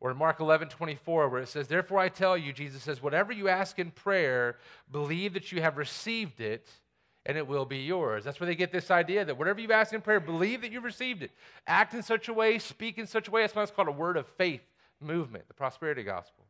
Or 0.03 0.11
in 0.11 0.17
Mark 0.17 0.41
11, 0.41 0.67
24, 0.67 1.29
where 1.29 1.41
it 1.41 1.47
says, 1.47 1.69
Therefore 1.69 1.97
I 1.97 2.09
tell 2.09 2.37
you, 2.37 2.51
Jesus 2.51 2.83
says, 2.83 3.01
whatever 3.01 3.31
you 3.31 3.47
ask 3.47 3.79
in 3.79 3.89
prayer, 3.89 4.57
believe 4.91 5.33
that 5.33 5.53
you 5.53 5.61
have 5.61 5.77
received 5.77 6.41
it 6.41 6.67
and 7.25 7.37
it 7.37 7.47
will 7.47 7.63
be 7.63 7.77
yours. 7.77 8.25
That's 8.25 8.37
where 8.37 8.47
they 8.47 8.55
get 8.55 8.73
this 8.73 8.91
idea 8.91 9.23
that 9.23 9.37
whatever 9.37 9.61
you 9.61 9.71
ask 9.71 9.93
in 9.93 10.01
prayer, 10.01 10.19
believe 10.19 10.59
that 10.59 10.73
you've 10.73 10.83
received 10.83 11.23
it. 11.23 11.31
Act 11.65 11.93
in 11.93 12.03
such 12.03 12.27
a 12.27 12.33
way, 12.33 12.59
speak 12.59 12.97
in 12.97 13.07
such 13.07 13.29
a 13.29 13.31
way. 13.31 13.43
That's 13.43 13.55
why 13.55 13.63
it's 13.63 13.71
called 13.71 13.87
a 13.87 13.93
word 13.93 14.17
of 14.17 14.27
faith 14.27 14.59
movement, 14.99 15.47
the 15.47 15.53
prosperity 15.53 16.03
gospel. 16.03 16.43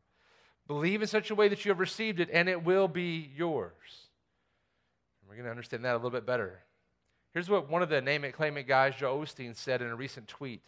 Believe 0.66 1.00
in 1.00 1.06
such 1.06 1.30
a 1.30 1.36
way 1.36 1.46
that 1.46 1.64
you 1.64 1.70
have 1.70 1.78
received 1.78 2.18
it 2.18 2.30
and 2.32 2.48
it 2.48 2.64
will 2.64 2.88
be 2.88 3.30
yours. 3.36 4.08
And 5.22 5.28
we're 5.28 5.36
going 5.36 5.44
to 5.44 5.50
understand 5.52 5.84
that 5.84 5.92
a 5.92 5.98
little 5.98 6.10
bit 6.10 6.26
better. 6.26 6.58
Here's 7.32 7.48
what 7.48 7.70
one 7.70 7.82
of 7.82 7.88
the 7.88 8.00
name 8.00 8.24
it, 8.24 8.32
claim 8.32 8.56
it 8.56 8.66
guys, 8.66 8.96
Joel 8.96 9.20
Osteen, 9.24 9.54
said 9.54 9.80
in 9.80 9.90
a 9.90 9.96
recent 9.96 10.26
tweet. 10.26 10.60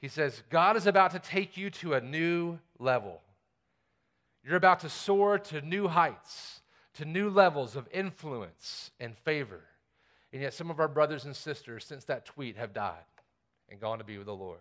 He 0.00 0.08
says, 0.08 0.42
God 0.50 0.76
is 0.76 0.86
about 0.86 1.10
to 1.12 1.18
take 1.18 1.56
you 1.56 1.70
to 1.70 1.94
a 1.94 2.00
new 2.00 2.58
level. 2.78 3.20
You're 4.44 4.56
about 4.56 4.80
to 4.80 4.88
soar 4.88 5.38
to 5.38 5.60
new 5.60 5.88
heights, 5.88 6.60
to 6.94 7.04
new 7.04 7.28
levels 7.28 7.76
of 7.76 7.86
influence 7.92 8.90
and 8.98 9.16
favor. 9.18 9.60
And 10.32 10.40
yet, 10.40 10.54
some 10.54 10.70
of 10.70 10.80
our 10.80 10.88
brothers 10.88 11.24
and 11.24 11.36
sisters, 11.36 11.84
since 11.84 12.04
that 12.04 12.24
tweet, 12.24 12.56
have 12.56 12.72
died 12.72 12.96
and 13.68 13.80
gone 13.80 13.98
to 13.98 14.04
be 14.04 14.16
with 14.16 14.26
the 14.26 14.34
Lord. 14.34 14.58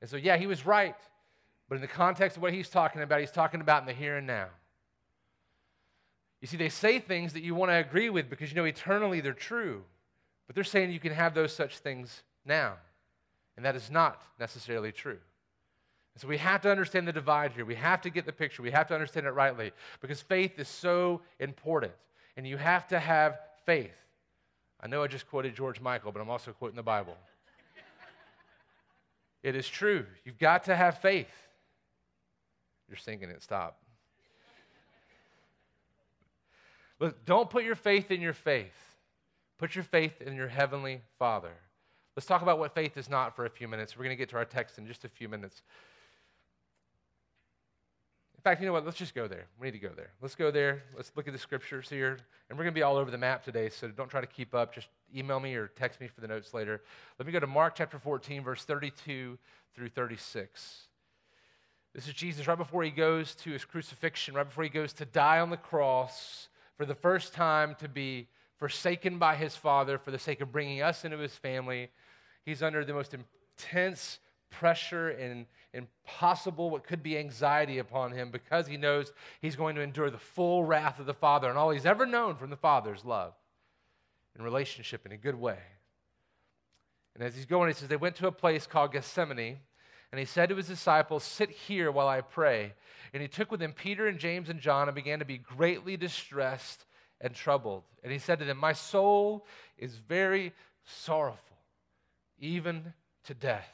And 0.00 0.08
so, 0.08 0.16
yeah, 0.16 0.36
he 0.36 0.46
was 0.46 0.64
right. 0.64 0.96
But 1.68 1.74
in 1.74 1.80
the 1.82 1.88
context 1.88 2.36
of 2.36 2.42
what 2.42 2.54
he's 2.54 2.68
talking 2.68 3.02
about, 3.02 3.20
he's 3.20 3.30
talking 3.30 3.60
about 3.60 3.82
in 3.82 3.86
the 3.86 3.92
here 3.92 4.16
and 4.16 4.26
now. 4.26 4.46
You 6.40 6.46
see, 6.46 6.56
they 6.56 6.68
say 6.68 6.98
things 6.98 7.32
that 7.32 7.42
you 7.42 7.54
want 7.54 7.70
to 7.72 7.76
agree 7.76 8.10
with 8.10 8.30
because 8.30 8.50
you 8.50 8.56
know 8.56 8.64
eternally 8.64 9.20
they're 9.20 9.32
true. 9.32 9.82
But 10.46 10.54
they're 10.54 10.64
saying 10.64 10.92
you 10.92 11.00
can 11.00 11.12
have 11.12 11.34
those 11.34 11.52
such 11.52 11.78
things 11.78 12.22
now. 12.46 12.76
And 13.58 13.64
that 13.64 13.74
is 13.74 13.90
not 13.90 14.22
necessarily 14.38 14.92
true. 14.92 15.18
And 16.14 16.22
so 16.22 16.28
we 16.28 16.36
have 16.36 16.60
to 16.60 16.70
understand 16.70 17.08
the 17.08 17.12
divide 17.12 17.50
here. 17.50 17.64
We 17.64 17.74
have 17.74 18.00
to 18.02 18.08
get 18.08 18.24
the 18.24 18.32
picture. 18.32 18.62
We 18.62 18.70
have 18.70 18.86
to 18.86 18.94
understand 18.94 19.26
it 19.26 19.32
rightly 19.32 19.72
because 20.00 20.22
faith 20.22 20.60
is 20.60 20.68
so 20.68 21.22
important. 21.40 21.90
And 22.36 22.46
you 22.46 22.56
have 22.56 22.86
to 22.86 23.00
have 23.00 23.40
faith. 23.66 23.96
I 24.80 24.86
know 24.86 25.02
I 25.02 25.08
just 25.08 25.28
quoted 25.28 25.56
George 25.56 25.80
Michael, 25.80 26.12
but 26.12 26.20
I'm 26.20 26.30
also 26.30 26.52
quoting 26.52 26.76
the 26.76 26.84
Bible. 26.84 27.16
it 29.42 29.56
is 29.56 29.66
true. 29.66 30.06
You've 30.24 30.38
got 30.38 30.62
to 30.66 30.76
have 30.76 30.98
faith. 30.98 31.26
You're 32.88 32.96
singing 32.96 33.28
it. 33.28 33.42
Stop. 33.42 33.82
Look, 37.00 37.24
don't 37.24 37.50
put 37.50 37.64
your 37.64 37.74
faith 37.74 38.12
in 38.12 38.20
your 38.20 38.34
faith. 38.34 38.96
Put 39.58 39.74
your 39.74 39.82
faith 39.82 40.22
in 40.22 40.36
your 40.36 40.46
heavenly 40.46 41.00
Father. 41.18 41.56
Let's 42.18 42.26
talk 42.26 42.42
about 42.42 42.58
what 42.58 42.74
faith 42.74 42.96
is 42.96 43.08
not 43.08 43.36
for 43.36 43.46
a 43.46 43.48
few 43.48 43.68
minutes. 43.68 43.96
We're 43.96 44.02
going 44.02 44.16
to 44.16 44.18
get 44.18 44.28
to 44.30 44.36
our 44.38 44.44
text 44.44 44.76
in 44.76 44.88
just 44.88 45.04
a 45.04 45.08
few 45.08 45.28
minutes. 45.28 45.62
In 48.36 48.42
fact, 48.42 48.60
you 48.60 48.66
know 48.66 48.72
what? 48.72 48.84
Let's 48.84 48.96
just 48.96 49.14
go 49.14 49.28
there. 49.28 49.46
We 49.60 49.68
need 49.68 49.74
to 49.74 49.78
go 49.78 49.92
there. 49.94 50.10
Let's 50.20 50.34
go 50.34 50.50
there. 50.50 50.82
Let's 50.96 51.12
look 51.14 51.28
at 51.28 51.32
the 51.32 51.38
scriptures 51.38 51.88
here. 51.88 52.18
And 52.50 52.58
we're 52.58 52.64
going 52.64 52.74
to 52.74 52.76
be 52.76 52.82
all 52.82 52.96
over 52.96 53.12
the 53.12 53.18
map 53.18 53.44
today, 53.44 53.68
so 53.68 53.86
don't 53.86 54.08
try 54.08 54.20
to 54.20 54.26
keep 54.26 54.52
up. 54.52 54.74
Just 54.74 54.88
email 55.16 55.38
me 55.38 55.54
or 55.54 55.68
text 55.68 56.00
me 56.00 56.08
for 56.08 56.20
the 56.20 56.26
notes 56.26 56.52
later. 56.52 56.82
Let 57.20 57.26
me 57.26 57.30
go 57.30 57.38
to 57.38 57.46
Mark 57.46 57.76
chapter 57.76 58.00
14, 58.00 58.42
verse 58.42 58.64
32 58.64 59.38
through 59.76 59.88
36. 59.88 60.88
This 61.94 62.08
is 62.08 62.14
Jesus 62.14 62.48
right 62.48 62.58
before 62.58 62.82
he 62.82 62.90
goes 62.90 63.36
to 63.36 63.52
his 63.52 63.64
crucifixion, 63.64 64.34
right 64.34 64.48
before 64.48 64.64
he 64.64 64.70
goes 64.70 64.92
to 64.94 65.04
die 65.04 65.38
on 65.38 65.50
the 65.50 65.56
cross 65.56 66.48
for 66.76 66.84
the 66.84 66.96
first 66.96 67.32
time 67.32 67.76
to 67.78 67.88
be 67.88 68.26
forsaken 68.56 69.18
by 69.18 69.36
his 69.36 69.54
Father 69.54 69.98
for 69.98 70.10
the 70.10 70.18
sake 70.18 70.40
of 70.40 70.50
bringing 70.50 70.82
us 70.82 71.04
into 71.04 71.18
his 71.18 71.36
family. 71.36 71.90
He's 72.48 72.62
under 72.62 72.82
the 72.82 72.94
most 72.94 73.14
intense 73.14 74.20
pressure 74.48 75.10
and 75.10 75.44
impossible, 75.74 76.70
what 76.70 76.82
could 76.82 77.02
be 77.02 77.18
anxiety 77.18 77.76
upon 77.76 78.12
him 78.12 78.30
because 78.30 78.66
he 78.66 78.78
knows 78.78 79.12
he's 79.42 79.54
going 79.54 79.76
to 79.76 79.82
endure 79.82 80.08
the 80.08 80.16
full 80.16 80.64
wrath 80.64 80.98
of 80.98 81.04
the 81.04 81.12
Father. 81.12 81.50
And 81.50 81.58
all 81.58 81.68
he's 81.68 81.84
ever 81.84 82.06
known 82.06 82.36
from 82.36 82.48
the 82.48 82.56
Father's 82.56 83.04
love 83.04 83.34
and 84.34 84.42
relationship 84.42 85.04
in 85.04 85.12
a 85.12 85.18
good 85.18 85.34
way. 85.34 85.58
And 87.14 87.22
as 87.22 87.34
he's 87.34 87.44
going, 87.44 87.68
he 87.68 87.74
says, 87.74 87.88
They 87.88 87.96
went 87.96 88.16
to 88.16 88.28
a 88.28 88.32
place 88.32 88.66
called 88.66 88.92
Gethsemane, 88.92 89.58
and 90.10 90.18
he 90.18 90.24
said 90.24 90.48
to 90.48 90.56
his 90.56 90.68
disciples, 90.68 91.24
Sit 91.24 91.50
here 91.50 91.90
while 91.90 92.08
I 92.08 92.22
pray. 92.22 92.72
And 93.12 93.20
he 93.20 93.28
took 93.28 93.50
with 93.50 93.60
him 93.60 93.74
Peter 93.74 94.06
and 94.06 94.18
James 94.18 94.48
and 94.48 94.58
John 94.60 94.88
and 94.88 94.94
began 94.94 95.18
to 95.18 95.26
be 95.26 95.36
greatly 95.36 95.98
distressed 95.98 96.86
and 97.20 97.34
troubled. 97.34 97.82
And 98.02 98.10
he 98.10 98.18
said 98.18 98.38
to 98.38 98.46
them, 98.46 98.56
My 98.56 98.72
soul 98.72 99.46
is 99.76 99.96
very 99.96 100.54
sorrowful, 100.84 101.47
even 102.38 102.92
to 103.24 103.34
death 103.34 103.68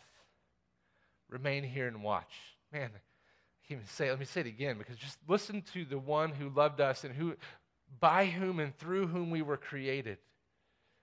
remain 1.35 1.64
here 1.64 1.88
and 1.88 2.02
watch. 2.02 2.33
Man, 2.73 2.90
I 2.94 3.68
can't 3.68 3.80
even 3.80 3.87
say. 3.87 4.09
Let 4.11 4.18
me 4.18 4.25
say 4.25 4.42
it 4.42 4.47
again 4.47 4.78
because 4.78 4.97
just 4.97 5.18
listen 5.26 5.62
to 5.73 5.85
the 5.85 5.99
one 5.99 6.30
who 6.30 6.49
loved 6.49 6.80
us 6.80 7.04
and 7.04 7.14
who, 7.14 7.35
by 8.00 8.26
whom 8.26 8.61
and 8.61 8.76
through 8.78 9.09
whom 9.09 9.30
we 9.30 9.42
were 9.42 9.56
created. 9.56 10.18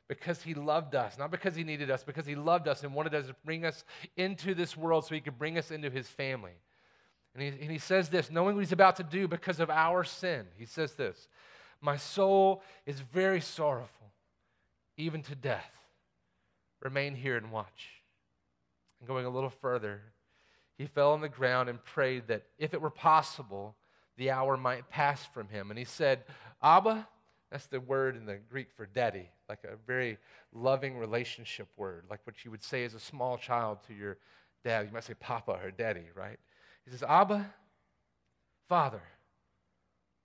Because 0.08 0.42
he 0.42 0.54
loved 0.54 0.94
us, 0.94 1.18
not 1.18 1.32
because 1.32 1.56
he 1.56 1.64
needed 1.64 1.90
us, 1.90 2.04
because 2.04 2.26
he 2.26 2.36
loved 2.36 2.68
us 2.68 2.84
and 2.84 2.94
wanted 2.94 3.16
us 3.16 3.28
to 3.28 3.36
bring 3.46 3.64
us 3.64 3.86
into 4.18 4.54
this 4.54 4.76
world 4.76 5.06
so 5.06 5.16
he 5.16 5.22
could 5.22 5.40
bring 5.40 5.58
us 5.58 5.72
into 5.72 5.90
his 5.90 6.08
family. 6.08 6.52
And 7.34 7.42
he, 7.42 7.48
and 7.48 7.72
he 7.72 7.78
says 7.78 8.10
this, 8.10 8.30
knowing 8.30 8.56
what 8.56 8.62
he's 8.62 8.74
about 8.74 8.98
to 8.98 9.04
do 9.04 9.30
because 9.30 9.62
of 9.62 9.70
our 9.70 10.04
sin. 10.04 10.48
He 10.58 10.66
says 10.66 10.94
this 10.94 11.30
My 11.80 11.96
soul 11.96 12.62
is 12.86 13.00
very 13.00 13.40
sorrowful, 13.40 14.12
even 14.98 15.22
to 15.24 15.36
death. 15.36 15.72
Remain 16.82 17.16
here 17.16 17.38
and 17.38 17.52
watch. 17.52 17.90
And 19.00 19.08
going 19.08 19.26
a 19.26 19.30
little 19.30 19.50
further, 19.50 20.02
he 20.78 20.88
fell 20.88 21.14
on 21.14 21.22
the 21.22 21.30
ground 21.30 21.70
and 21.70 21.84
prayed 21.84 22.28
that 22.28 22.44
if 22.58 22.74
it 22.74 22.82
were 22.82 22.90
possible, 22.90 23.76
the 24.18 24.32
hour 24.32 24.58
might 24.58 24.90
pass 24.90 25.26
from 25.26 25.48
him. 25.48 25.70
And 25.70 25.78
he 25.78 25.86
said, 25.86 26.24
Abba, 26.62 27.08
that's 27.52 27.68
the 27.68 27.80
word 27.80 28.16
in 28.16 28.26
the 28.26 28.38
Greek 28.50 28.68
for 28.76 28.86
daddy, 28.86 29.30
like 29.50 29.64
a 29.64 29.76
very 29.86 30.18
loving 30.54 30.98
relationship 30.98 31.68
word, 31.78 32.06
like 32.10 32.22
what 32.24 32.44
you 32.46 32.52
would 32.52 32.64
say 32.64 32.86
as 32.86 32.94
a 32.94 33.00
small 33.00 33.38
child 33.38 33.80
to 33.88 33.94
your 33.94 34.18
dad. 34.64 34.88
You 34.88 34.94
might 34.94 35.04
say 35.04 35.14
papa 35.16 35.60
or 35.64 35.72
daddy, 35.72 36.06
right? 36.16 36.40
He 36.86 36.92
says, 36.92 37.04
Abba, 37.04 37.54
Father, 38.70 39.02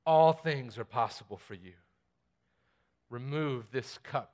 all 0.06 0.32
things 0.32 0.78
are 0.78 0.84
possible 0.84 1.36
for 1.36 1.54
you. 1.54 1.72
Remove 3.10 3.70
this 3.72 3.98
cup 3.98 4.32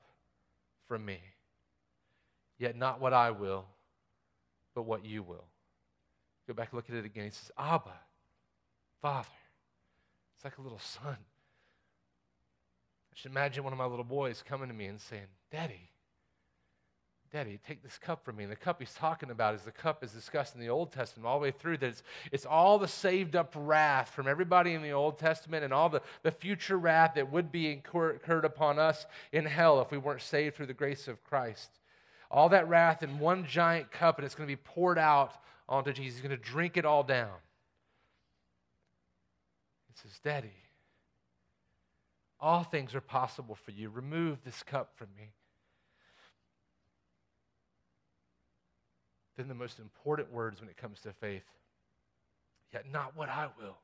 from 0.86 1.04
me. 1.04 1.20
Yet 2.58 2.76
not 2.76 3.00
what 3.00 3.12
I 3.12 3.30
will, 3.30 3.66
but 4.74 4.82
what 4.82 5.04
you 5.04 5.22
will. 5.22 5.44
Go 6.46 6.54
back 6.54 6.70
and 6.70 6.76
look 6.76 6.90
at 6.90 6.96
it 6.96 7.04
again. 7.04 7.24
He 7.24 7.30
says, 7.30 7.50
Abba, 7.58 7.92
Father. 9.00 9.28
It's 10.36 10.44
like 10.44 10.58
a 10.58 10.62
little 10.62 10.80
son. 10.80 11.16
I 13.12 13.14
should 13.14 13.30
imagine 13.30 13.62
one 13.62 13.72
of 13.72 13.78
my 13.78 13.86
little 13.86 14.04
boys 14.04 14.42
coming 14.46 14.68
to 14.68 14.74
me 14.74 14.86
and 14.86 15.00
saying, 15.00 15.26
Daddy, 15.50 15.90
Daddy, 17.32 17.58
take 17.66 17.82
this 17.82 17.96
cup 17.96 18.24
from 18.24 18.36
me. 18.36 18.42
And 18.42 18.52
the 18.52 18.56
cup 18.56 18.78
he's 18.78 18.92
talking 18.92 19.30
about 19.30 19.54
is 19.54 19.62
the 19.62 19.70
cup 19.70 20.04
is 20.04 20.12
discussed 20.12 20.54
in 20.54 20.60
the 20.60 20.68
Old 20.68 20.92
Testament 20.92 21.26
all 21.26 21.38
the 21.38 21.44
way 21.44 21.50
through. 21.50 21.78
That 21.78 21.86
it's, 21.86 22.02
it's 22.30 22.44
all 22.44 22.78
the 22.78 22.88
saved 22.88 23.36
up 23.36 23.54
wrath 23.56 24.10
from 24.10 24.28
everybody 24.28 24.74
in 24.74 24.82
the 24.82 24.92
Old 24.92 25.18
Testament 25.18 25.64
and 25.64 25.72
all 25.72 25.88
the, 25.88 26.02
the 26.22 26.30
future 26.30 26.76
wrath 26.76 27.12
that 27.14 27.32
would 27.32 27.50
be 27.50 27.72
incurred 27.72 28.44
upon 28.44 28.78
us 28.78 29.06
in 29.32 29.46
hell 29.46 29.80
if 29.80 29.90
we 29.90 29.96
weren't 29.96 30.20
saved 30.20 30.56
through 30.56 30.66
the 30.66 30.74
grace 30.74 31.08
of 31.08 31.24
Christ. 31.24 31.70
All 32.32 32.48
that 32.48 32.68
wrath 32.68 33.02
in 33.02 33.18
one 33.18 33.46
giant 33.46 33.92
cup, 33.92 34.18
and 34.18 34.24
it's 34.24 34.34
going 34.34 34.48
to 34.48 34.52
be 34.52 34.60
poured 34.60 34.98
out 34.98 35.32
onto 35.68 35.92
Jesus. 35.92 36.14
He's 36.14 36.26
going 36.26 36.36
to 36.36 36.42
drink 36.42 36.76
it 36.76 36.84
all 36.84 37.02
down. 37.02 37.30
He 39.88 40.00
says, 40.02 40.18
Daddy, 40.24 40.50
all 42.40 42.64
things 42.64 42.94
are 42.94 43.00
possible 43.00 43.54
for 43.54 43.70
you. 43.70 43.90
Remove 43.90 44.38
this 44.44 44.62
cup 44.62 44.92
from 44.96 45.08
me. 45.16 45.30
Then 49.36 49.48
the 49.48 49.54
most 49.54 49.78
important 49.78 50.32
words 50.32 50.60
when 50.60 50.68
it 50.68 50.76
comes 50.76 51.00
to 51.00 51.12
faith 51.12 51.44
yet 52.72 52.84
not 52.90 53.16
what 53.16 53.28
I 53.28 53.48
will, 53.60 53.76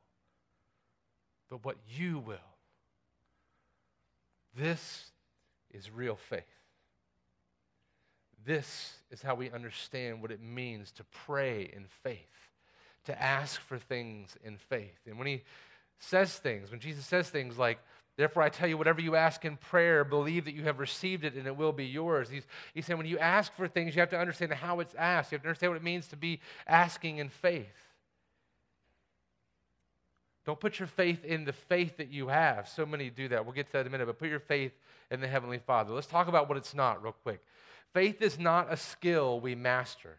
but 1.51 1.65
what 1.65 1.77
you 1.97 2.19
will. 2.19 2.37
This 4.57 5.11
is 5.71 5.91
real 5.91 6.17
faith. 6.17 6.43
This 8.49 8.95
is 9.11 9.21
how 9.21 9.35
we 9.35 9.51
understand 9.51 10.23
what 10.23 10.31
it 10.31 10.41
means 10.41 10.91
to 10.93 11.05
pray 11.27 11.71
in 11.71 11.85
faith, 12.03 12.49
to 13.05 13.23
ask 13.23 13.61
for 13.61 13.77
things 13.77 14.39
in 14.43 14.57
faith. 14.57 14.99
And 15.07 15.19
when 15.19 15.27
he 15.27 15.43
says 15.99 16.35
things, 16.39 16.71
when 16.71 16.81
Jesus 16.81 17.05
says 17.05 17.29
things 17.29 17.59
like, 17.59 17.79
Therefore, 18.17 18.43
I 18.43 18.49
tell 18.49 18.67
you, 18.67 18.79
whatever 18.79 19.03
you 19.03 19.17
ask 19.17 19.45
in 19.45 19.59
prayer, 19.59 20.03
believe 20.03 20.47
that 20.47 20.55
you 20.55 20.65
have 20.65 20.79
received 20.79 21.25
it 21.25 21.35
and 21.35 21.47
it 21.47 21.57
will 21.59 21.73
be 21.73 21.85
yours. 21.85 22.31
He's, 22.31 22.47
he's 22.73 22.87
saying 22.87 22.97
when 22.97 23.07
you 23.07 23.19
ask 23.19 23.55
for 23.55 23.69
things, 23.69 23.95
you 23.95 24.01
have 24.01 24.11
to 24.11 24.19
understand 24.19 24.51
how 24.55 24.81
it's 24.81 24.95
asked. 24.95 25.31
You 25.31 25.37
have 25.37 25.43
to 25.43 25.49
understand 25.49 25.73
what 25.73 25.77
it 25.77 25.85
means 25.85 26.09
to 26.09 26.17
be 26.17 26.41
asking 26.67 27.19
in 27.19 27.29
faith. 27.29 27.67
Don't 30.47 30.59
put 30.59 30.79
your 30.79 30.89
faith 30.89 31.23
in 31.23 31.45
the 31.45 31.53
faith 31.53 31.99
that 31.99 32.11
you 32.11 32.29
have. 32.29 32.67
So 32.67 32.87
many 32.87 33.11
do 33.11 33.29
that. 33.29 33.45
We'll 33.45 33.55
get 33.55 33.67
to 33.67 33.73
that 33.75 33.81
in 33.83 33.89
a 33.89 33.91
minute, 33.91 34.07
but 34.07 34.19
put 34.19 34.31
your 34.31 34.41
faith 34.41 34.73
in 35.11 35.21
the 35.21 35.29
Heavenly 35.29 35.59
Father. 35.59 35.93
Let's 35.93 36.07
talk 36.07 36.29
about 36.29 36.49
what 36.49 36.57
it's 36.57 36.75
not, 36.75 37.03
real 37.03 37.15
quick. 37.23 37.45
Faith 37.93 38.23
is 38.23 38.39
not 38.39 38.73
a 38.73 38.77
skill 38.77 39.41
we 39.41 39.55
master. 39.55 40.19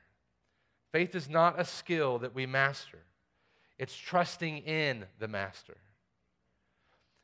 Faith 0.92 1.16
is 1.16 1.30
not 1.30 1.60
a 1.60 1.66
skill 1.66 2.20
that 2.20 2.34
we 2.34 2.46
master. 2.46 3.00
It's 3.78 3.96
trusting 3.96 4.60
in 4.60 5.06
the 5.20 5.28
master. 5.28 5.78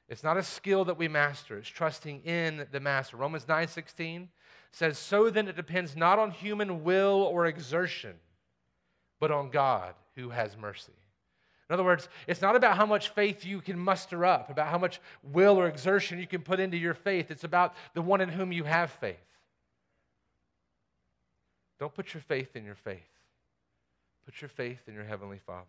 It's 0.08 0.24
not 0.24 0.38
a 0.38 0.44
skill 0.44 0.86
that 0.86 0.98
we 0.98 1.08
master. 1.08 1.58
It's 1.58 1.68
trusting 1.68 2.22
in 2.22 2.68
the 2.72 2.80
master. 2.80 3.18
Romans 3.18 3.48
9:16 3.48 4.30
says, 4.72 5.00
"So 5.00 5.30
then 5.30 5.48
it 5.48 5.56
depends 5.56 5.96
not 5.96 6.20
on 6.20 6.32
human 6.32 6.84
will 6.84 7.24
or 7.24 7.48
exertion, 7.48 8.20
but 9.20 9.32
on 9.32 9.50
God 9.50 9.96
who 10.14 10.30
has 10.30 10.56
mercy." 10.56 10.94
In 11.68 11.74
other 11.74 11.84
words, 11.84 12.08
it's 12.28 12.42
not 12.42 12.56
about 12.56 12.78
how 12.78 12.86
much 12.86 13.10
faith 13.10 13.44
you 13.44 13.60
can 13.60 13.80
muster 13.80 14.24
up, 14.24 14.52
about 14.52 14.68
how 14.68 14.78
much 14.78 15.02
will 15.24 15.60
or 15.60 15.68
exertion 15.68 16.20
you 16.20 16.28
can 16.28 16.44
put 16.44 16.60
into 16.60 16.78
your 16.78 16.94
faith. 16.94 17.32
It's 17.32 17.44
about 17.44 17.76
the 17.94 18.04
one 18.04 18.22
in 18.22 18.30
whom 18.30 18.52
you 18.52 18.66
have 18.66 18.92
faith. 18.92 19.35
Don't 21.80 21.94
put 21.94 22.14
your 22.14 22.22
faith 22.22 22.56
in 22.56 22.64
your 22.64 22.76
faith. 22.76 23.02
Put 24.26 24.42
your 24.42 24.50
faith 24.50 24.80
in 24.88 24.94
your 24.94 25.04
Heavenly 25.04 25.40
Father. 25.46 25.66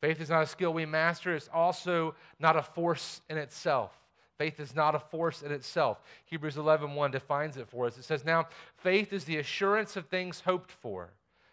Faith 0.00 0.20
is 0.20 0.30
not 0.30 0.42
a 0.42 0.46
skill 0.46 0.74
we 0.74 0.84
master, 0.84 1.34
it's 1.34 1.48
also 1.52 2.14
not 2.38 2.56
a 2.56 2.62
force 2.62 3.20
in 3.30 3.38
itself. 3.38 3.92
Faith 4.38 4.58
is 4.58 4.74
not 4.74 4.94
a 4.94 4.98
force 4.98 5.42
in 5.42 5.52
itself. 5.52 6.00
Hebrews 6.24 6.56
11 6.56 6.94
1 6.94 7.10
defines 7.12 7.56
it 7.56 7.68
for 7.68 7.86
us. 7.86 7.96
It 7.96 8.04
says, 8.04 8.24
Now, 8.24 8.48
faith 8.76 9.12
is 9.12 9.24
the 9.24 9.36
assurance 9.36 9.96
of 9.96 10.06
things 10.06 10.40
hoped 10.40 10.72
for, 10.72 11.10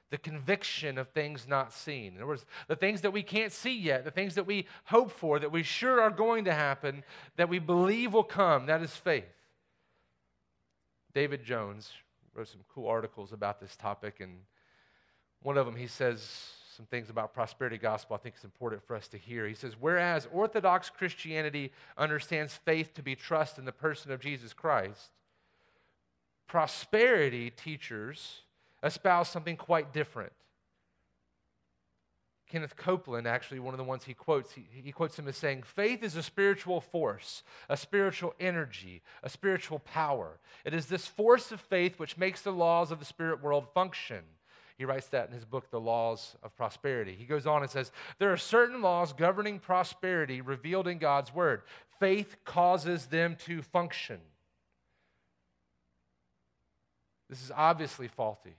the 0.10 0.18
conviction 0.18 0.98
of 0.98 1.10
things 1.10 1.48
not 1.48 1.72
seen. 1.72 2.14
In 2.14 2.18
other 2.18 2.28
words, 2.28 2.46
the 2.68 2.76
things 2.76 3.02
that 3.02 3.14
we 3.14 3.22
can't 3.22 3.52
see 3.52 3.78
yet, 3.78 4.06
the 4.06 4.12
things 4.12 4.34
that 4.36 4.48
we 4.48 4.66
hope 4.86 5.12
for, 5.12 5.38
that 5.38 5.52
we 5.52 5.62
sure 5.62 6.02
are 6.02 6.10
going 6.10 6.46
to 6.46 6.54
happen, 6.54 7.04
that 7.36 7.50
we 7.50 7.60
believe 7.60 8.14
will 8.14 8.24
come, 8.24 8.66
that 8.66 8.82
is 8.82 8.96
faith. 8.96 9.26
David 11.14 11.44
Jones 11.44 11.92
wrote 12.40 12.48
some 12.48 12.62
cool 12.74 12.88
articles 12.88 13.34
about 13.34 13.60
this 13.60 13.76
topic, 13.76 14.22
and 14.22 14.40
one 15.42 15.58
of 15.58 15.66
them 15.66 15.76
he 15.76 15.88
says 15.88 16.26
some 16.76 16.86
things 16.86 17.10
about 17.10 17.34
prosperity 17.34 17.78
gospel 17.78 18.16
I 18.16 18.20
think 18.20 18.36
is 18.38 18.46
important 18.46 18.82
for 18.82 18.96
us 18.96 19.10
to 19.10 19.18
hear. 19.18 19.46
He 19.46 19.54
says, 19.54 19.74
Whereas 19.78 20.26
Orthodox 20.32 20.90
Christianity 20.90 21.74
understands 21.98 22.56
faith 22.56 22.94
to 22.94 23.04
be 23.04 23.14
trust 23.14 23.58
in 23.58 23.66
the 23.66 23.74
person 23.74 24.14
of 24.14 24.22
Jesus 24.22 24.54
Christ, 24.54 25.10
prosperity 26.48 27.50
teachers 27.50 28.44
espouse 28.82 29.28
something 29.28 29.58
quite 29.58 29.92
different. 29.92 30.32
Kenneth 32.50 32.76
Copeland, 32.76 33.28
actually, 33.28 33.60
one 33.60 33.76
of 33.76 33.78
the 33.78 33.84
ones 33.84 34.04
he 34.04 34.16
quotes, 34.16 34.52
he, 34.52 34.66
he, 34.72 34.92
quotes 34.92 35.18
him 35.18 35.28
as 35.28 35.38
saying, 35.38 35.64
Faith 35.64 36.04
is 36.04 36.16
a 36.16 36.24
spiritual 36.24 36.82
force, 36.82 37.44
a 37.70 37.78
spiritual 37.78 38.34
energy, 38.40 39.04
a 39.22 39.30
spiritual 39.30 39.80
power. 39.80 40.40
It 40.66 40.74
is 40.74 40.88
this 40.88 41.06
force 41.06 41.52
of 41.52 41.62
faith 41.62 42.00
which 42.00 42.18
makes 42.18 42.42
the 42.42 42.52
laws 42.52 42.92
of 42.92 42.98
the 42.98 43.06
spirit 43.06 43.44
world 43.44 43.68
function. 43.74 44.24
He 44.80 44.86
writes 44.86 45.08
that 45.08 45.28
in 45.28 45.36
his 45.36 45.46
book, 45.46 45.70
The 45.70 45.80
Laws 45.80 46.38
of 46.42 46.56
Prosperity. 46.56 47.14
He 47.14 47.26
goes 47.26 47.46
on 47.46 47.62
and 47.62 47.70
says, 47.70 47.92
There 48.18 48.32
are 48.32 48.38
certain 48.38 48.82
laws 48.82 49.14
governing 49.14 49.60
prosperity 49.60 50.42
revealed 50.42 50.88
in 50.88 50.98
God's 50.98 51.34
word. 51.34 51.62
Faith 52.00 52.38
causes 52.46 53.08
them 53.08 53.36
to 53.46 53.62
function. 53.62 54.22
This 57.30 57.44
is 57.44 57.52
obviously 57.56 58.08
faulty. 58.08 58.56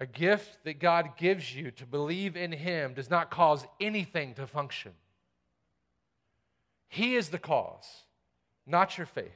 A 0.00 0.06
gift 0.06 0.58
that 0.64 0.78
God 0.78 1.16
gives 1.16 1.54
you 1.54 1.72
to 1.72 1.84
believe 1.84 2.36
in 2.36 2.52
Him 2.52 2.94
does 2.94 3.10
not 3.10 3.30
cause 3.30 3.66
anything 3.80 4.34
to 4.34 4.46
function. 4.46 4.92
He 6.88 7.16
is 7.16 7.28
the 7.28 7.38
cause, 7.38 8.04
not 8.66 8.96
your 8.96 9.06
faith. 9.06 9.32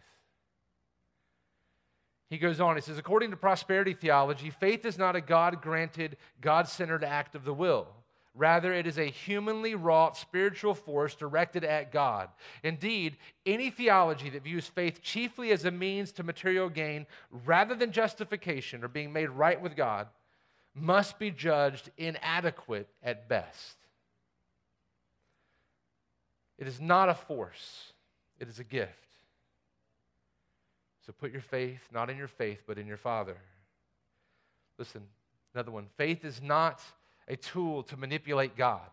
He 2.31 2.39
goes 2.39 2.61
on, 2.61 2.77
he 2.77 2.81
says, 2.81 2.97
according 2.97 3.31
to 3.33 3.37
prosperity 3.37 3.93
theology, 3.93 4.49
faith 4.49 4.87
is 4.87 4.97
not 4.97 5.17
a 5.17 5.21
God 5.21 5.61
granted, 5.61 6.17
God 6.41 6.67
centered 6.67 7.05
act 7.05 7.35
of 7.35 7.45
the 7.45 7.53
will. 7.53 7.89
Rather, 8.35 8.73
it 8.73 8.87
is 8.87 8.99
a 8.99 9.11
humanly 9.11 9.75
wrought 9.75 10.17
spiritual 10.17 10.75
force 10.75 11.15
directed 11.15 11.65
at 11.65 11.93
God. 11.93 12.31
Indeed, 12.63 13.19
any 13.45 13.69
theology 13.69 14.31
that 14.31 14.45
views 14.45 14.67
faith 14.67 15.03
chiefly 15.03 15.51
as 15.51 15.67
a 15.67 15.71
means 15.71 16.13
to 16.13 16.23
material 16.23 16.71
gain 16.71 17.07
rather 17.45 17.75
than 17.75 17.93
justification 17.93 18.83
or 18.83 18.89
being 18.89 19.13
made 19.13 19.29
right 19.29 19.61
with 19.61 19.77
God 19.77 20.09
must 20.75 21.19
be 21.19 21.31
judged 21.31 21.91
inadequate 21.97 22.89
at 23.03 23.29
best. 23.29 23.77
It 26.59 26.67
is 26.67 26.81
not 26.81 27.09
a 27.09 27.15
force, 27.15 27.93
it 28.39 28.49
is 28.49 28.59
a 28.59 28.65
gift. 28.65 28.91
So 31.07 31.13
put 31.13 31.33
your 31.33 31.41
faith 31.41 31.81
not 31.93 32.11
in 32.11 32.17
your 32.17 32.29
faith, 32.29 32.63
but 32.67 32.79
in 32.79 32.87
your 32.87 32.97
Father. 32.97 33.37
Listen, 34.79 35.03
another 35.55 35.73
one. 35.73 35.87
Faith 35.97 36.25
is 36.25 36.41
not 36.41 36.81
a 37.29 37.37
tool 37.37 37.83
to 37.85 37.97
manipulate 37.97 38.57
God. 38.57 38.89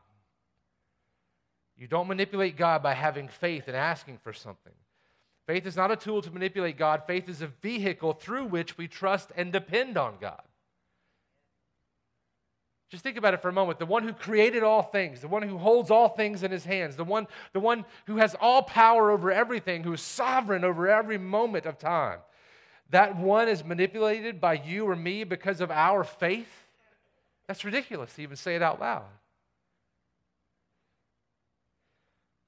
You 1.77 1.88
don't 1.88 2.07
manipulate 2.07 2.57
God 2.57 2.83
by 2.83 2.93
having 2.93 3.27
faith 3.27 3.67
and 3.67 3.75
asking 3.75 4.17
for 4.17 4.33
something. 4.33 4.74
Faith 5.48 5.65
is 5.65 5.77
not 5.77 5.91
a 5.91 5.95
tool 5.95 6.21
to 6.21 6.31
manipulate 6.31 6.77
God. 6.77 7.03
Faith 7.07 7.29
is 7.29 7.41
a 7.41 7.48
vehicle 7.48 8.13
through 8.13 8.45
which 8.45 8.77
we 8.77 8.88
trust 8.88 9.31
and 9.36 9.51
depend 9.51 9.98
on 9.98 10.15
God. 10.19 10.41
Just 12.89 13.03
think 13.03 13.17
about 13.17 13.36
it 13.36 13.41
for 13.41 13.50
a 13.50 13.53
moment. 13.53 13.77
The 13.77 13.86
one 13.86 14.03
who 14.03 14.13
created 14.13 14.63
all 14.63 14.81
things, 14.81 15.22
the 15.22 15.27
one 15.27 15.43
who 15.43 15.60
holds 15.60 15.91
all 15.91 16.10
things 16.10 16.41
in 16.41 16.50
his 16.50 16.65
hands, 16.65 16.96
the 16.96 17.03
one, 17.03 17.27
the 17.53 17.60
one 17.60 17.86
who 18.08 18.17
has 18.17 18.36
all 18.41 18.63
power 18.63 19.12
over 19.12 19.31
everything, 19.31 19.84
who 19.84 19.93
is 19.93 20.01
sovereign 20.01 20.63
over 20.63 20.88
every 20.88 21.19
moment 21.19 21.67
of 21.67 21.77
time. 21.77 22.19
That 22.89 23.15
one 23.15 23.48
is 23.48 23.63
manipulated 23.63 24.41
by 24.41 24.53
you 24.53 24.89
or 24.89 24.96
me 24.96 25.24
because 25.24 25.62
of 25.62 25.69
our 25.69 26.03
faith. 26.03 26.50
That's 27.48 27.63
ridiculous 27.63 28.13
to 28.15 28.24
even 28.24 28.36
say 28.36 28.55
it 28.55 28.63
out 28.63 28.79
loud. 28.79 29.05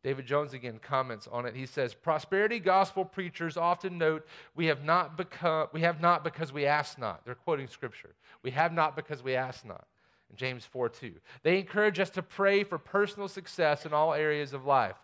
David 0.03 0.25
Jones 0.25 0.53
again 0.53 0.79
comments 0.81 1.27
on 1.31 1.45
it. 1.45 1.55
He 1.55 1.67
says, 1.67 1.93
Prosperity 1.93 2.57
gospel 2.57 3.05
preachers 3.05 3.55
often 3.55 3.99
note, 3.99 4.25
we 4.55 4.65
have 4.65 4.83
not 4.83 5.15
become 5.15 5.67
we 5.73 5.81
have 5.81 6.01
not 6.01 6.23
because 6.23 6.51
we 6.51 6.65
ask 6.65 6.97
not. 6.97 7.23
They're 7.23 7.35
quoting 7.35 7.67
scripture. 7.67 8.15
We 8.41 8.49
have 8.49 8.73
not 8.73 8.95
because 8.95 9.21
we 9.21 9.35
ask 9.35 9.63
not. 9.63 9.85
James 10.35 10.65
4 10.65 10.89
2. 10.89 11.13
They 11.43 11.59
encourage 11.59 11.99
us 11.99 12.09
to 12.11 12.21
pray 12.21 12.63
for 12.63 12.77
personal 12.77 13.27
success 13.27 13.85
in 13.85 13.93
all 13.93 14.13
areas 14.13 14.53
of 14.53 14.65
life. 14.65 14.97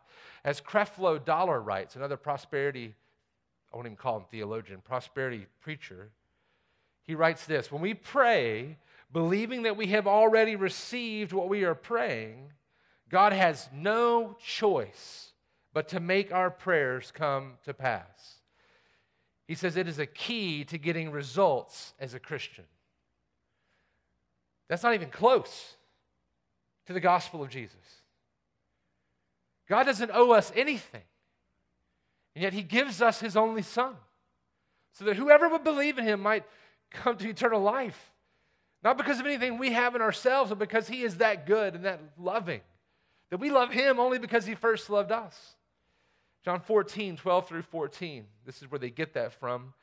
As 0.43 0.61
Creflo 0.61 1.23
Dollar 1.23 1.59
writes, 1.59 1.95
another 1.95 2.17
prosperity, 2.17 2.95
I 3.71 3.75
won't 3.75 3.87
even 3.87 3.97
call 3.97 4.17
him 4.17 4.25
theologian, 4.29 4.81
prosperity 4.81 5.47
preacher, 5.61 6.11
he 7.03 7.15
writes 7.15 7.45
this 7.45 7.71
When 7.71 7.81
we 7.81 7.93
pray, 7.93 8.77
believing 9.11 9.63
that 9.63 9.77
we 9.77 9.87
have 9.87 10.07
already 10.07 10.55
received 10.55 11.33
what 11.33 11.49
we 11.49 11.63
are 11.63 11.75
praying, 11.75 12.51
God 13.09 13.33
has 13.33 13.69
no 13.73 14.35
choice 14.43 15.31
but 15.73 15.87
to 15.89 15.99
make 15.99 16.31
our 16.31 16.49
prayers 16.49 17.11
come 17.13 17.53
to 17.63 17.73
pass. 17.73 18.41
He 19.47 19.55
says 19.55 19.77
it 19.77 19.87
is 19.87 19.99
a 19.99 20.05
key 20.05 20.65
to 20.65 20.77
getting 20.77 21.11
results 21.11 21.93
as 21.99 22.13
a 22.13 22.19
Christian. 22.19 22.65
That's 24.67 24.83
not 24.83 24.93
even 24.93 25.09
close 25.09 25.75
to 26.87 26.93
the 26.93 26.99
gospel 26.99 27.41
of 27.41 27.49
Jesus. 27.49 27.75
God 29.69 29.83
doesn't 29.83 30.11
owe 30.13 30.31
us 30.31 30.51
anything, 30.55 31.03
and 32.35 32.43
yet 32.43 32.53
He 32.53 32.63
gives 32.63 33.01
us 33.01 33.19
His 33.19 33.35
only 33.35 33.61
Son 33.61 33.95
so 34.93 35.05
that 35.05 35.15
whoever 35.15 35.47
would 35.49 35.63
believe 35.63 35.97
in 35.97 36.05
Him 36.05 36.21
might 36.21 36.43
come 36.89 37.17
to 37.17 37.29
eternal 37.29 37.61
life. 37.61 38.11
Not 38.83 38.97
because 38.97 39.19
of 39.19 39.25
anything 39.25 39.57
we 39.57 39.71
have 39.71 39.95
in 39.95 40.01
ourselves, 40.01 40.49
but 40.49 40.59
because 40.59 40.87
He 40.87 41.03
is 41.03 41.17
that 41.17 41.45
good 41.45 41.75
and 41.75 41.85
that 41.85 41.99
loving. 42.17 42.61
That 43.29 43.39
we 43.39 43.49
love 43.49 43.71
Him 43.71 43.99
only 43.99 44.19
because 44.19 44.45
He 44.45 44.55
first 44.55 44.89
loved 44.89 45.11
us. 45.11 45.55
John 46.45 46.61
14, 46.61 47.17
12 47.17 47.47
through 47.47 47.63
14. 47.63 48.25
This 48.45 48.61
is 48.61 48.71
where 48.71 48.79
they 48.79 48.89
get 48.89 49.13
that 49.15 49.33
from. 49.33 49.73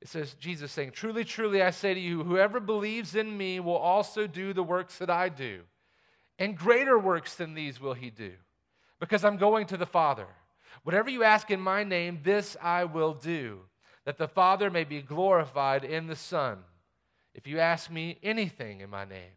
It 0.00 0.08
says, 0.08 0.34
Jesus 0.34 0.70
saying, 0.70 0.92
Truly, 0.92 1.24
truly, 1.24 1.62
I 1.62 1.70
say 1.70 1.94
to 1.94 2.00
you, 2.00 2.22
whoever 2.22 2.60
believes 2.60 3.14
in 3.14 3.36
me 3.36 3.60
will 3.60 3.76
also 3.76 4.26
do 4.26 4.52
the 4.52 4.62
works 4.62 4.98
that 4.98 5.10
I 5.10 5.28
do. 5.28 5.62
And 6.38 6.56
greater 6.56 6.98
works 6.98 7.34
than 7.34 7.54
these 7.54 7.80
will 7.80 7.94
he 7.94 8.10
do, 8.10 8.32
because 9.00 9.24
I'm 9.24 9.38
going 9.38 9.66
to 9.66 9.76
the 9.76 9.86
Father. 9.86 10.26
Whatever 10.84 11.10
you 11.10 11.24
ask 11.24 11.50
in 11.50 11.60
my 11.60 11.82
name, 11.82 12.20
this 12.22 12.56
I 12.62 12.84
will 12.84 13.12
do, 13.12 13.60
that 14.04 14.18
the 14.18 14.28
Father 14.28 14.70
may 14.70 14.84
be 14.84 15.02
glorified 15.02 15.84
in 15.84 16.06
the 16.06 16.16
Son. 16.16 16.58
If 17.34 17.48
you 17.48 17.58
ask 17.58 17.90
me 17.90 18.18
anything 18.22 18.80
in 18.80 18.90
my 18.90 19.04
name, 19.04 19.32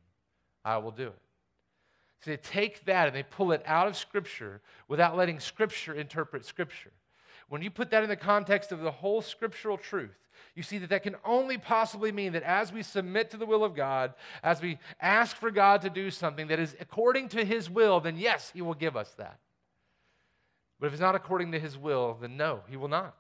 I 0.63 0.77
will 0.77 0.91
do 0.91 1.07
it. 1.07 1.21
So 2.23 2.29
they 2.29 2.37
take 2.37 2.85
that 2.85 3.07
and 3.07 3.15
they 3.15 3.23
pull 3.23 3.51
it 3.51 3.63
out 3.65 3.87
of 3.87 3.97
Scripture 3.97 4.61
without 4.87 5.17
letting 5.17 5.39
Scripture 5.39 5.95
interpret 5.95 6.45
Scripture. 6.45 6.91
When 7.49 7.63
you 7.63 7.71
put 7.71 7.89
that 7.91 8.03
in 8.03 8.09
the 8.09 8.15
context 8.15 8.71
of 8.71 8.79
the 8.79 8.91
whole 8.91 9.21
scriptural 9.21 9.77
truth, 9.77 10.17
you 10.55 10.63
see 10.63 10.77
that 10.79 10.89
that 10.89 11.03
can 11.03 11.15
only 11.23 11.57
possibly 11.57 12.11
mean 12.11 12.33
that 12.33 12.43
as 12.43 12.73
we 12.73 12.83
submit 12.83 13.31
to 13.31 13.37
the 13.37 13.45
will 13.45 13.63
of 13.63 13.75
God, 13.75 14.13
as 14.43 14.61
we 14.61 14.79
ask 14.99 15.35
for 15.35 15.49
God 15.49 15.81
to 15.81 15.89
do 15.89 16.11
something 16.11 16.47
that 16.47 16.59
is 16.59 16.75
according 16.79 17.29
to 17.29 17.45
His 17.45 17.69
will, 17.69 17.99
then 18.01 18.17
yes, 18.17 18.51
He 18.53 18.61
will 18.61 18.73
give 18.73 18.97
us 18.97 19.11
that. 19.17 19.39
But 20.79 20.87
if 20.87 20.93
it's 20.93 21.01
not 21.01 21.15
according 21.15 21.53
to 21.53 21.59
His 21.59 21.77
will, 21.77 22.17
then 22.19 22.35
no, 22.35 22.61
He 22.67 22.75
will 22.75 22.89
not. 22.89 23.15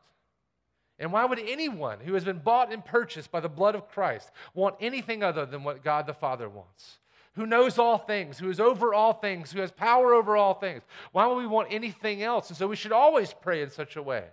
And 0.99 1.11
why 1.13 1.25
would 1.25 1.39
anyone 1.39 1.99
who 1.99 2.13
has 2.13 2.25
been 2.25 2.39
bought 2.39 2.71
and 2.71 2.83
purchased 2.83 3.31
by 3.31 3.39
the 3.39 3.49
blood 3.49 3.75
of 3.75 3.89
Christ 3.89 4.29
want 4.53 4.75
anything 4.79 5.23
other 5.23 5.45
than 5.45 5.63
what 5.63 5.83
God 5.83 6.05
the 6.05 6.13
Father 6.13 6.49
wants? 6.49 6.99
Who 7.35 7.45
knows 7.45 7.79
all 7.79 7.97
things, 7.97 8.37
who 8.37 8.49
is 8.49 8.59
over 8.59 8.93
all 8.93 9.13
things, 9.13 9.51
who 9.51 9.61
has 9.61 9.71
power 9.71 10.13
over 10.13 10.35
all 10.35 10.53
things. 10.53 10.83
Why 11.13 11.25
would 11.27 11.37
we 11.37 11.47
want 11.47 11.69
anything 11.71 12.21
else? 12.21 12.49
And 12.49 12.57
so 12.57 12.67
we 12.67 12.75
should 12.75 12.91
always 12.91 13.33
pray 13.33 13.61
in 13.61 13.69
such 13.69 13.95
a 13.95 14.03
way 14.03 14.25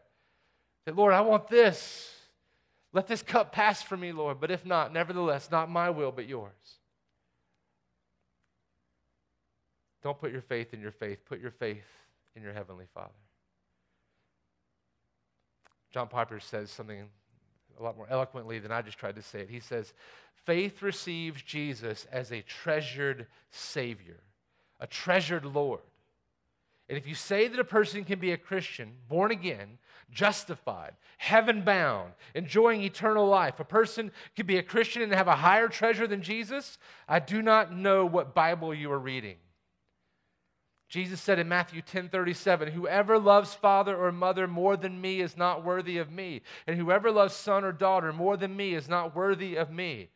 that, 0.84 0.96
Lord, 0.96 1.14
I 1.14 1.20
want 1.20 1.48
this. 1.48 2.12
Let 2.92 3.07
this 3.07 3.22
cup 3.22 3.53
pass 3.53 3.83
from 3.83 4.01
me, 4.01 4.12
Lord, 4.12 4.40
but 4.40 4.51
if 4.51 4.64
not, 4.64 4.92
nevertheless, 4.92 5.51
not 5.51 5.70
my 5.70 5.90
will, 5.90 6.11
but 6.11 6.27
yours. 6.27 6.53
Don't 10.03 10.18
put 10.18 10.33
your 10.33 10.42
faith 10.42 10.72
in 10.72 10.81
your 10.81 10.92
faith, 10.92 11.24
put 11.27 11.40
your 11.40 11.51
faith 11.51 11.85
in 12.35 12.42
your 12.42 12.53
Heavenly 12.53 12.87
Father. 12.94 13.11
John 15.90 16.09
Piper 16.09 16.40
says 16.40 16.70
something 16.70 17.09
a 17.79 17.83
lot 17.83 17.96
more 17.96 18.07
eloquently 18.11 18.59
than 18.59 18.72
I 18.72 18.83
just 18.83 18.98
tried 18.98 19.16
to 19.16 19.22
say 19.22 19.40
it. 19.40 19.51
He 19.51 19.61
says, 19.61 19.92
Faith 20.44 20.83
receives 20.83 21.42
Jesus 21.42 22.07
as 22.11 22.33
a 22.33 22.42
treasured 22.42 23.27
Savior, 23.51 24.20
a 24.81 24.87
treasured 24.87 25.44
Lord. 25.44 25.81
And 26.88 26.96
if 26.96 27.07
you 27.07 27.14
say 27.14 27.48
that 27.48 27.61
a 27.61 27.64
person 27.64 28.05
can 28.05 28.18
be 28.18 28.33
a 28.33 28.38
Christian, 28.38 28.94
born 29.09 29.31
again, 29.31 29.79
justified, 30.11 30.92
heaven 31.18 31.62
bound, 31.62 32.12
enjoying 32.35 32.83
eternal 32.83 33.27
life. 33.27 33.61
A 33.61 33.64
person 33.64 34.11
could 34.37 34.46
be 34.46 34.57
a 34.57 34.62
Christian 34.62 35.03
and 35.03 35.12
have 35.12 35.29
a 35.29 35.37
higher 35.37 35.68
treasure 35.68 36.07
than 36.07 36.22
Jesus. 36.22 36.79
I 37.07 37.18
do 37.18 37.42
not 37.42 37.74
know 37.74 38.07
what 38.07 38.35
Bible 38.35 38.74
you 38.74 38.90
are 38.90 38.98
reading. 38.98 39.37
Jesus 40.88 41.20
said 41.20 41.38
in 41.38 41.48
Matthew 41.48 41.83
10 41.83 42.09
37, 42.09 42.72
Whoever 42.72 43.18
loves 43.18 43.53
father 43.53 43.94
or 43.94 44.11
mother 44.11 44.46
more 44.46 44.74
than 44.74 44.98
me 44.98 45.20
is 45.20 45.37
not 45.37 45.62
worthy 45.62 45.98
of 45.98 46.11
me, 46.11 46.40
and 46.66 46.79
whoever 46.79 47.11
loves 47.11 47.35
son 47.35 47.62
or 47.62 47.72
daughter 47.72 48.11
more 48.11 48.38
than 48.38 48.57
me 48.57 48.74
is 48.74 48.88
not 48.88 49.14
worthy 49.14 49.57
of 49.57 49.70
me. 49.70 50.09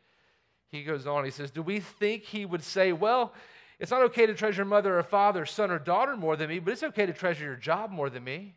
He 0.70 0.82
goes 0.82 1.06
on, 1.06 1.26
he 1.26 1.30
says, 1.30 1.50
Do 1.50 1.60
we 1.60 1.80
think 1.80 2.22
he 2.22 2.46
would 2.46 2.62
say, 2.62 2.94
Well, 2.94 3.34
it's 3.78 3.90
not 3.90 4.02
okay 4.02 4.26
to 4.26 4.34
treasure 4.34 4.64
mother 4.64 4.98
or 4.98 5.02
father, 5.02 5.46
son 5.46 5.70
or 5.70 5.78
daughter 5.78 6.16
more 6.16 6.36
than 6.36 6.48
me, 6.48 6.58
but 6.58 6.72
it's 6.72 6.82
okay 6.82 7.06
to 7.06 7.12
treasure 7.12 7.44
your 7.44 7.56
job 7.56 7.90
more 7.90 8.10
than 8.10 8.24
me? 8.24 8.54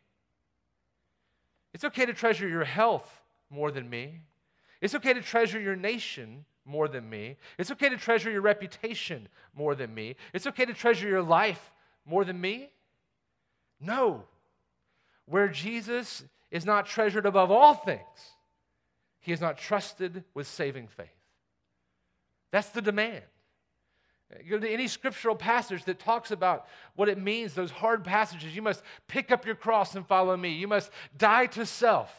It's 1.74 1.84
okay 1.84 2.06
to 2.06 2.14
treasure 2.14 2.48
your 2.48 2.64
health 2.64 3.22
more 3.50 3.72
than 3.72 3.90
me. 3.90 4.22
It's 4.82 4.96
okay 4.96 5.14
to 5.14 5.22
treasure 5.22 5.60
your 5.60 5.76
nation 5.76 6.46
more 6.66 6.88
than 6.88 7.10
me. 7.10 7.38
It's 7.58 7.72
okay 7.72 7.90
to 7.90 7.98
treasure 7.98 8.32
your 8.32 8.42
reputation 8.42 9.28
more 9.56 9.76
than 9.76 9.94
me. 9.94 10.16
It's 10.34 10.48
okay 10.48 10.66
to 10.66 10.74
treasure 10.74 11.08
your 11.08 11.22
life 11.22 11.74
more 12.06 12.24
than 12.24 12.40
me. 12.40 12.70
No. 13.80 14.24
Where 15.26 15.48
Jesus 15.48 16.24
is 16.52 16.66
not 16.66 16.86
treasured 16.86 17.26
above 17.26 17.52
all 17.52 17.74
things, 17.74 18.00
he 19.20 19.32
is 19.32 19.42
not 19.42 19.58
trusted 19.58 20.24
with 20.34 20.48
saving 20.48 20.88
faith. 20.88 21.08
That's 22.52 22.70
the 22.70 22.82
demand. 22.82 23.24
Go 24.50 24.58
to 24.60 24.70
any 24.70 24.88
scriptural 24.88 25.36
passage 25.36 25.86
that 25.86 26.00
talks 26.00 26.32
about 26.32 26.68
what 26.96 27.10
it 27.10 27.18
means, 27.18 27.54
those 27.54 27.72
hard 27.72 28.04
passages. 28.04 28.56
You 28.56 28.62
must 28.62 28.82
pick 29.08 29.32
up 29.32 29.46
your 29.46 29.56
cross 29.56 29.96
and 29.96 30.06
follow 30.06 30.36
me. 30.36 30.54
You 30.54 30.68
must 30.68 30.90
die 31.18 31.46
to 31.48 31.66
self 31.66 32.12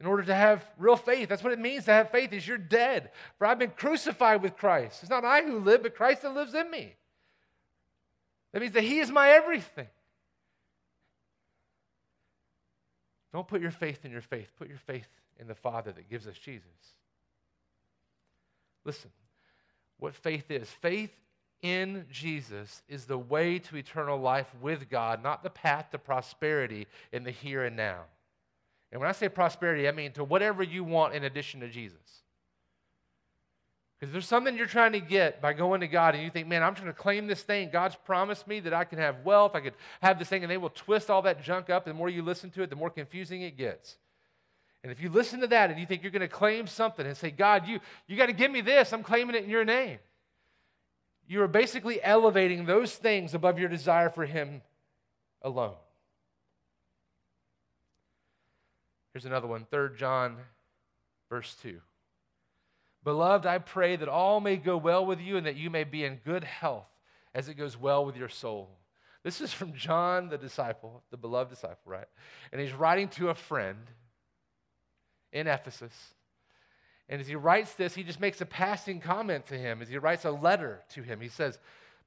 in 0.00 0.06
order 0.06 0.24
to 0.24 0.34
have 0.34 0.64
real 0.78 0.96
faith. 0.96 1.28
That's 1.28 1.44
what 1.44 1.52
it 1.52 1.58
means 1.58 1.84
to 1.86 1.92
have 1.92 2.10
faith 2.10 2.32
is 2.32 2.46
you're 2.46 2.58
dead. 2.58 3.10
For 3.38 3.46
I've 3.46 3.58
been 3.58 3.70
crucified 3.70 4.42
with 4.42 4.56
Christ. 4.56 5.02
It's 5.02 5.10
not 5.10 5.24
I 5.24 5.42
who 5.42 5.58
live, 5.58 5.82
but 5.82 5.94
Christ 5.94 6.22
that 6.22 6.34
lives 6.34 6.54
in 6.54 6.70
me. 6.70 6.96
That 8.52 8.60
means 8.60 8.72
that 8.72 8.84
he 8.84 8.98
is 8.98 9.10
my 9.10 9.30
everything. 9.30 9.88
Don't 13.32 13.48
put 13.48 13.60
your 13.60 13.70
faith 13.70 14.04
in 14.04 14.10
your 14.10 14.22
faith. 14.22 14.50
Put 14.58 14.68
your 14.68 14.78
faith 14.78 15.08
in 15.38 15.46
the 15.46 15.54
Father 15.54 15.92
that 15.92 16.08
gives 16.08 16.26
us 16.26 16.36
Jesus. 16.36 16.66
Listen, 18.84 19.10
what 19.98 20.14
faith 20.14 20.50
is 20.50 20.68
faith 20.68 21.10
in 21.62 22.04
Jesus 22.10 22.82
is 22.88 23.06
the 23.06 23.18
way 23.18 23.58
to 23.58 23.76
eternal 23.76 24.18
life 24.18 24.48
with 24.60 24.88
God, 24.90 25.22
not 25.22 25.42
the 25.42 25.50
path 25.50 25.90
to 25.90 25.98
prosperity 25.98 26.86
in 27.12 27.24
the 27.24 27.30
here 27.30 27.64
and 27.64 27.76
now. 27.76 28.02
And 28.92 29.00
when 29.00 29.08
I 29.08 29.12
say 29.12 29.28
prosperity, 29.28 29.88
I 29.88 29.92
mean 29.92 30.12
to 30.12 30.24
whatever 30.24 30.62
you 30.62 30.84
want 30.84 31.14
in 31.14 31.24
addition 31.24 31.60
to 31.60 31.68
Jesus. 31.68 32.22
Because 33.98 34.12
there's 34.12 34.28
something 34.28 34.56
you're 34.56 34.66
trying 34.66 34.92
to 34.92 35.00
get 35.00 35.40
by 35.40 35.54
going 35.54 35.80
to 35.80 35.88
God 35.88 36.14
and 36.14 36.22
you 36.22 36.30
think, 36.30 36.46
man, 36.46 36.62
I'm 36.62 36.74
trying 36.74 36.88
to 36.88 36.92
claim 36.92 37.26
this 37.26 37.42
thing. 37.42 37.70
God's 37.72 37.96
promised 37.96 38.46
me 38.46 38.60
that 38.60 38.74
I 38.74 38.84
can 38.84 38.98
have 38.98 39.24
wealth, 39.24 39.54
I 39.54 39.60
could 39.60 39.74
have 40.02 40.18
this 40.18 40.28
thing, 40.28 40.44
and 40.44 40.50
they 40.50 40.58
will 40.58 40.70
twist 40.70 41.08
all 41.08 41.22
that 41.22 41.42
junk 41.42 41.70
up. 41.70 41.86
The 41.86 41.94
more 41.94 42.10
you 42.10 42.22
listen 42.22 42.50
to 42.50 42.62
it, 42.62 42.70
the 42.70 42.76
more 42.76 42.90
confusing 42.90 43.40
it 43.42 43.56
gets. 43.56 43.96
And 44.86 44.92
if 44.92 45.02
you 45.02 45.10
listen 45.10 45.40
to 45.40 45.48
that 45.48 45.70
and 45.70 45.80
you 45.80 45.84
think 45.84 46.04
you're 46.04 46.12
going 46.12 46.20
to 46.20 46.28
claim 46.28 46.68
something 46.68 47.04
and 47.04 47.16
say, 47.16 47.32
God, 47.32 47.66
you, 47.66 47.80
you 48.06 48.16
got 48.16 48.26
to 48.26 48.32
give 48.32 48.52
me 48.52 48.60
this, 48.60 48.92
I'm 48.92 49.02
claiming 49.02 49.34
it 49.34 49.42
in 49.42 49.50
your 49.50 49.64
name. 49.64 49.98
You 51.26 51.42
are 51.42 51.48
basically 51.48 52.00
elevating 52.00 52.66
those 52.66 52.94
things 52.94 53.34
above 53.34 53.58
your 53.58 53.68
desire 53.68 54.10
for 54.10 54.24
Him 54.24 54.62
alone. 55.42 55.74
Here's 59.12 59.24
another 59.24 59.48
one, 59.48 59.66
3 59.72 59.88
John, 59.96 60.36
verse 61.28 61.56
2. 61.62 61.80
Beloved, 63.02 63.44
I 63.44 63.58
pray 63.58 63.96
that 63.96 64.08
all 64.08 64.38
may 64.38 64.54
go 64.54 64.76
well 64.76 65.04
with 65.04 65.20
you 65.20 65.36
and 65.36 65.46
that 65.46 65.56
you 65.56 65.68
may 65.68 65.82
be 65.82 66.04
in 66.04 66.20
good 66.24 66.44
health 66.44 66.86
as 67.34 67.48
it 67.48 67.54
goes 67.54 67.76
well 67.76 68.06
with 68.06 68.16
your 68.16 68.28
soul. 68.28 68.70
This 69.24 69.40
is 69.40 69.52
from 69.52 69.74
John, 69.74 70.28
the 70.28 70.38
disciple, 70.38 71.02
the 71.10 71.16
beloved 71.16 71.50
disciple, 71.50 71.78
right? 71.86 72.06
And 72.52 72.60
he's 72.60 72.72
writing 72.72 73.08
to 73.08 73.30
a 73.30 73.34
friend 73.34 73.78
in 75.36 75.46
Ephesus. 75.46 75.92
And 77.08 77.20
as 77.20 77.28
he 77.28 77.36
writes 77.36 77.74
this, 77.74 77.94
he 77.94 78.02
just 78.02 78.20
makes 78.20 78.40
a 78.40 78.46
passing 78.46 79.00
comment 79.00 79.46
to 79.46 79.58
him 79.58 79.80
as 79.80 79.88
he 79.88 79.98
writes 79.98 80.24
a 80.24 80.30
letter 80.30 80.80
to 80.94 81.02
him. 81.02 81.20
He 81.20 81.28
says, 81.28 81.58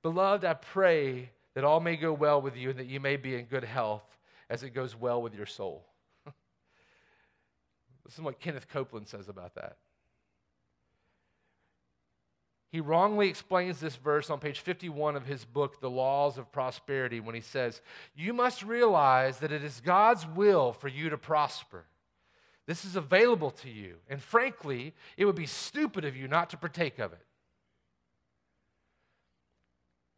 Beloved, 0.02 0.44
I 0.44 0.56
pray 0.56 1.30
that 1.54 1.64
all 1.64 1.80
may 1.80 1.96
go 1.96 2.12
well 2.12 2.42
with 2.42 2.58
you 2.58 2.72
and 2.72 2.80
that 2.80 2.88
you 2.88 3.00
may 3.00 3.16
be 3.16 3.36
in 3.36 3.46
good 3.46 3.64
health 3.64 4.04
as 4.50 4.64
it 4.64 4.72
goes 4.72 4.96
well 4.96 5.22
with 5.22 5.36
your 5.36 5.46
soul. 5.46 5.86
this 6.26 8.14
is 8.14 8.22
what 8.22 8.40
Kenneth 8.40 8.68
Copeland 8.68 9.08
says 9.08 9.30
about 9.30 9.56
that. 9.56 9.78
He 12.72 12.82
wrongly 12.82 13.30
explains 13.30 13.80
this 13.80 13.96
verse 13.96 14.30
on 14.30 14.40
page 14.40 14.60
51 14.60 15.16
of 15.16 15.26
his 15.26 15.44
book, 15.44 15.82
The 15.82 15.90
Laws 15.90 16.38
of 16.38 16.52
Prosperity, 16.52 17.20
when 17.20 17.34
he 17.34 17.42
says, 17.42 17.82
You 18.16 18.32
must 18.32 18.64
realize 18.64 19.40
that 19.40 19.52
it 19.52 19.64
is 19.64 19.82
God's 19.82 20.28
will 20.28 20.74
for 20.74 20.88
you 20.88 21.10
to 21.10 21.18
prosper. 21.18 21.86
This 22.70 22.86
is 22.86 22.96
available 22.96 23.50
to 23.50 23.68
you. 23.68 23.96
And 24.12 24.22
frankly, 24.22 24.94
it 25.18 25.26
would 25.26 25.34
be 25.34 25.48
stupid 25.48 26.06
of 26.06 26.16
you 26.16 26.28
not 26.28 26.52
to 26.52 26.58
partake 26.58 27.00
of 27.00 27.14
it. 27.14 27.26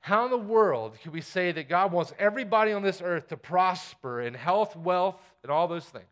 How 0.02 0.26
in 0.26 0.32
the 0.32 0.38
world 0.38 0.98
can 1.02 1.14
we 1.14 1.22
say 1.22 1.54
that 1.54 1.70
God 1.70 1.94
wants 1.94 2.12
everybody 2.20 2.74
on 2.74 2.84
this 2.84 3.02
earth 3.02 3.30
to 3.30 3.38
prosper 3.38 4.20
in 4.20 4.34
health, 4.34 4.76
wealth, 4.76 5.16
and 5.44 5.50
all 5.50 5.70
those 5.70 5.86
things? 5.86 6.04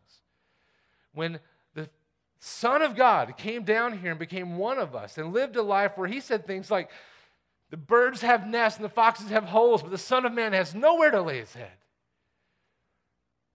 When 1.12 1.40
the 1.74 1.90
Son 2.38 2.80
of 2.80 2.96
God 2.96 3.36
came 3.36 3.64
down 3.64 3.98
here 3.98 4.12
and 4.12 4.18
became 4.18 4.56
one 4.56 4.78
of 4.78 4.96
us 4.96 5.18
and 5.18 5.34
lived 5.34 5.56
a 5.56 5.62
life 5.62 5.98
where 5.98 6.08
he 6.08 6.20
said 6.20 6.46
things 6.46 6.70
like, 6.70 6.88
The 7.68 7.76
birds 7.76 8.22
have 8.22 8.46
nests 8.46 8.78
and 8.78 8.84
the 8.86 8.88
foxes 8.88 9.28
have 9.28 9.44
holes, 9.44 9.82
but 9.82 9.90
the 9.90 9.98
Son 9.98 10.24
of 10.24 10.32
Man 10.32 10.54
has 10.54 10.74
nowhere 10.74 11.10
to 11.10 11.20
lay 11.20 11.40
his 11.40 11.52
head. 11.52 11.76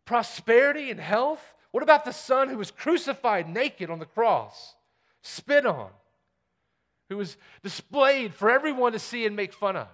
Prosperity 0.05 0.91
and 0.91 0.99
health? 0.99 1.54
What 1.75 1.83
about 1.83 2.05
the 2.05 2.13
Son 2.13 2.47
who 2.47 2.57
was 2.57 2.71
crucified 2.71 3.49
naked 3.49 3.89
on 3.89 3.99
the 3.99 4.05
cross, 4.05 4.75
spit 5.21 5.65
on, 5.65 5.89
who 7.09 7.17
was 7.17 7.35
displayed 7.63 8.33
for 8.33 8.49
everyone 8.49 8.93
to 8.93 8.99
see 8.99 9.25
and 9.25 9.35
make 9.35 9.51
fun 9.51 9.75
of? 9.75 9.89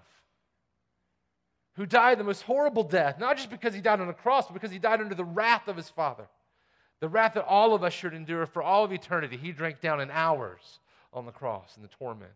Who 1.77 1.87
died 1.87 2.19
the 2.19 2.23
most 2.23 2.43
horrible 2.43 2.83
death, 2.83 3.17
not 3.17 3.35
just 3.35 3.49
because 3.49 3.73
he 3.73 3.81
died 3.81 3.99
on 3.99 4.09
a 4.09 4.13
cross, 4.13 4.45
but 4.45 4.53
because 4.53 4.69
he 4.69 4.77
died 4.77 5.01
under 5.01 5.15
the 5.15 5.25
wrath 5.25 5.67
of 5.67 5.75
his 5.75 5.89
Father. 5.89 6.27
The 6.99 7.09
wrath 7.09 7.33
that 7.33 7.47
all 7.47 7.73
of 7.73 7.83
us 7.83 7.93
should 7.93 8.13
endure 8.13 8.45
for 8.45 8.61
all 8.61 8.83
of 8.83 8.93
eternity, 8.93 9.35
he 9.35 9.51
drank 9.51 9.81
down 9.81 9.99
in 10.01 10.11
hours 10.11 10.77
on 11.11 11.25
the 11.25 11.31
cross 11.31 11.77
in 11.77 11.81
the 11.81 11.89
torment. 11.89 12.29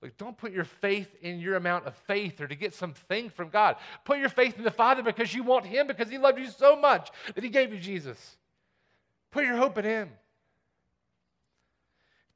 Look, 0.00 0.16
don't 0.16 0.36
put 0.38 0.52
your 0.52 0.64
faith 0.64 1.08
in 1.22 1.40
your 1.40 1.56
amount 1.56 1.86
of 1.86 1.94
faith 2.06 2.40
or 2.40 2.46
to 2.46 2.54
get 2.54 2.72
something 2.72 3.30
from 3.30 3.48
God. 3.48 3.76
Put 4.04 4.18
your 4.18 4.28
faith 4.28 4.56
in 4.56 4.62
the 4.62 4.70
Father 4.70 5.02
because 5.02 5.34
you 5.34 5.42
want 5.42 5.66
Him, 5.66 5.88
because 5.88 6.08
He 6.08 6.18
loved 6.18 6.38
you 6.38 6.48
so 6.48 6.76
much 6.76 7.10
that 7.34 7.42
He 7.42 7.50
gave 7.50 7.72
you 7.72 7.80
Jesus. 7.80 8.36
Put 9.32 9.44
your 9.44 9.56
hope 9.56 9.76
in 9.78 9.84
Him. 9.84 10.10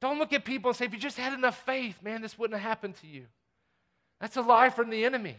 Don't 0.01 0.19
look 0.19 0.33
at 0.33 0.43
people 0.43 0.71
and 0.71 0.75
say, 0.75 0.85
if 0.85 0.93
you 0.93 0.99
just 0.99 1.17
had 1.17 1.31
enough 1.31 1.63
faith, 1.65 2.03
man, 2.03 2.21
this 2.21 2.37
wouldn't 2.37 2.59
have 2.59 2.67
happened 2.67 2.95
to 2.97 3.07
you. 3.07 3.23
That's 4.19 4.35
a 4.35 4.41
lie 4.41 4.69
from 4.69 4.89
the 4.89 5.05
enemy. 5.05 5.37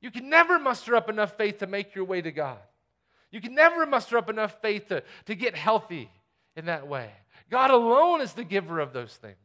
You 0.00 0.12
can 0.12 0.28
never 0.30 0.60
muster 0.60 0.94
up 0.94 1.08
enough 1.08 1.36
faith 1.36 1.58
to 1.58 1.66
make 1.66 1.96
your 1.96 2.04
way 2.04 2.22
to 2.22 2.30
God. 2.30 2.58
You 3.32 3.40
can 3.40 3.56
never 3.56 3.84
muster 3.84 4.16
up 4.16 4.30
enough 4.30 4.62
faith 4.62 4.88
to, 4.88 5.02
to 5.24 5.34
get 5.34 5.56
healthy 5.56 6.08
in 6.54 6.66
that 6.66 6.86
way. 6.86 7.10
God 7.50 7.72
alone 7.72 8.20
is 8.20 8.32
the 8.32 8.44
giver 8.44 8.78
of 8.78 8.92
those 8.92 9.14
things. 9.16 9.36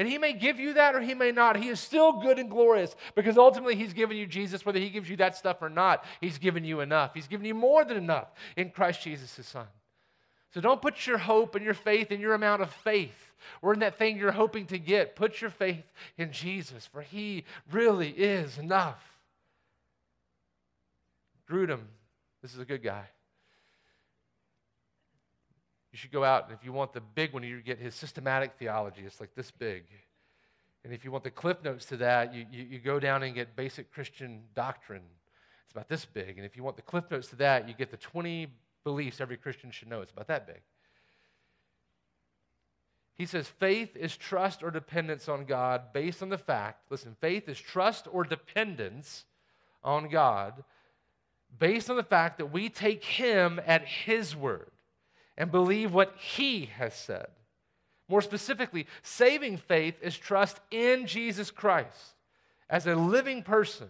And 0.00 0.08
He 0.08 0.16
may 0.16 0.32
give 0.32 0.58
you 0.58 0.72
that 0.72 0.94
or 0.94 1.00
He 1.02 1.12
may 1.12 1.30
not. 1.30 1.58
He 1.58 1.68
is 1.68 1.78
still 1.78 2.14
good 2.14 2.38
and 2.38 2.48
glorious 2.48 2.96
because 3.14 3.36
ultimately 3.36 3.76
He's 3.76 3.92
given 3.92 4.16
you 4.16 4.26
Jesus, 4.26 4.64
whether 4.64 4.78
He 4.78 4.88
gives 4.88 5.10
you 5.10 5.16
that 5.18 5.36
stuff 5.36 5.58
or 5.60 5.68
not. 5.68 6.06
He's 6.22 6.38
given 6.38 6.64
you 6.64 6.80
enough. 6.80 7.10
He's 7.12 7.28
given 7.28 7.44
you 7.44 7.52
more 7.52 7.84
than 7.84 7.98
enough 7.98 8.28
in 8.56 8.70
Christ 8.70 9.02
Jesus, 9.02 9.36
His 9.36 9.46
Son. 9.46 9.66
So 10.54 10.62
don't 10.62 10.80
put 10.80 11.06
your 11.06 11.18
hope 11.18 11.54
and 11.54 11.62
your 11.62 11.74
faith 11.74 12.10
in 12.10 12.18
your 12.18 12.32
amount 12.32 12.62
of 12.62 12.72
faith 12.72 13.34
or 13.60 13.74
in 13.74 13.80
that 13.80 13.98
thing 13.98 14.16
you're 14.16 14.32
hoping 14.32 14.64
to 14.68 14.78
get. 14.78 15.16
Put 15.16 15.42
your 15.42 15.50
faith 15.50 15.84
in 16.16 16.32
Jesus, 16.32 16.86
for 16.86 17.02
He 17.02 17.44
really 17.70 18.08
is 18.08 18.56
enough. 18.56 19.04
Grudem 21.46 21.82
this 22.40 22.54
is 22.54 22.60
a 22.60 22.64
good 22.64 22.82
guy. 22.82 23.04
You 25.92 25.98
should 25.98 26.12
go 26.12 26.22
out, 26.22 26.44
and 26.44 26.52
if 26.56 26.64
you 26.64 26.72
want 26.72 26.92
the 26.92 27.00
big 27.00 27.32
one, 27.32 27.42
you 27.42 27.60
get 27.60 27.78
his 27.78 27.94
systematic 27.94 28.52
theology. 28.58 29.02
It's 29.04 29.20
like 29.20 29.34
this 29.34 29.50
big. 29.50 29.84
And 30.84 30.94
if 30.94 31.04
you 31.04 31.10
want 31.10 31.24
the 31.24 31.30
cliff 31.30 31.58
notes 31.64 31.84
to 31.86 31.96
that, 31.98 32.32
you, 32.32 32.46
you, 32.50 32.64
you, 32.70 32.78
go 32.78 33.00
down 33.00 33.22
and 33.22 33.34
get 33.34 33.56
basic 33.56 33.92
Christian 33.92 34.42
doctrine. 34.54 35.02
It's 35.64 35.72
about 35.72 35.88
this 35.88 36.04
big. 36.04 36.38
And 36.38 36.46
if 36.46 36.56
you 36.56 36.62
want 36.62 36.76
the 36.76 36.82
cliff 36.82 37.04
notes 37.10 37.28
to 37.28 37.36
that, 37.36 37.68
you 37.68 37.74
get 37.74 37.90
the 37.90 37.96
20 37.96 38.46
beliefs 38.84 39.20
every 39.20 39.36
Christian 39.36 39.70
should 39.70 39.88
know. 39.88 40.00
It's 40.00 40.12
about 40.12 40.28
that 40.28 40.46
big. 40.46 40.60
He 43.14 43.26
says 43.26 43.46
faith 43.46 43.96
is 43.96 44.16
trust 44.16 44.62
or 44.62 44.70
dependence 44.70 45.28
on 45.28 45.44
God 45.44 45.92
based 45.92 46.22
on 46.22 46.30
the 46.30 46.38
fact, 46.38 46.84
listen, 46.88 47.14
faith 47.20 47.48
is 47.50 47.60
trust 47.60 48.08
or 48.10 48.24
dependence 48.24 49.26
on 49.84 50.08
God 50.08 50.64
based 51.58 51.90
on 51.90 51.96
the 51.96 52.02
fact 52.02 52.38
that 52.38 52.46
we 52.46 52.70
take 52.70 53.04
him 53.04 53.60
at 53.66 53.86
his 53.86 54.34
word 54.34 54.69
and 55.40 55.50
believe 55.50 55.94
what 55.94 56.14
he 56.18 56.66
has 56.76 56.94
said. 56.94 57.28
More 58.10 58.20
specifically, 58.20 58.86
saving 59.02 59.56
faith 59.56 59.94
is 60.02 60.14
trust 60.14 60.60
in 60.70 61.06
Jesus 61.06 61.50
Christ 61.50 62.14
as 62.68 62.86
a 62.86 62.94
living 62.94 63.42
person 63.42 63.88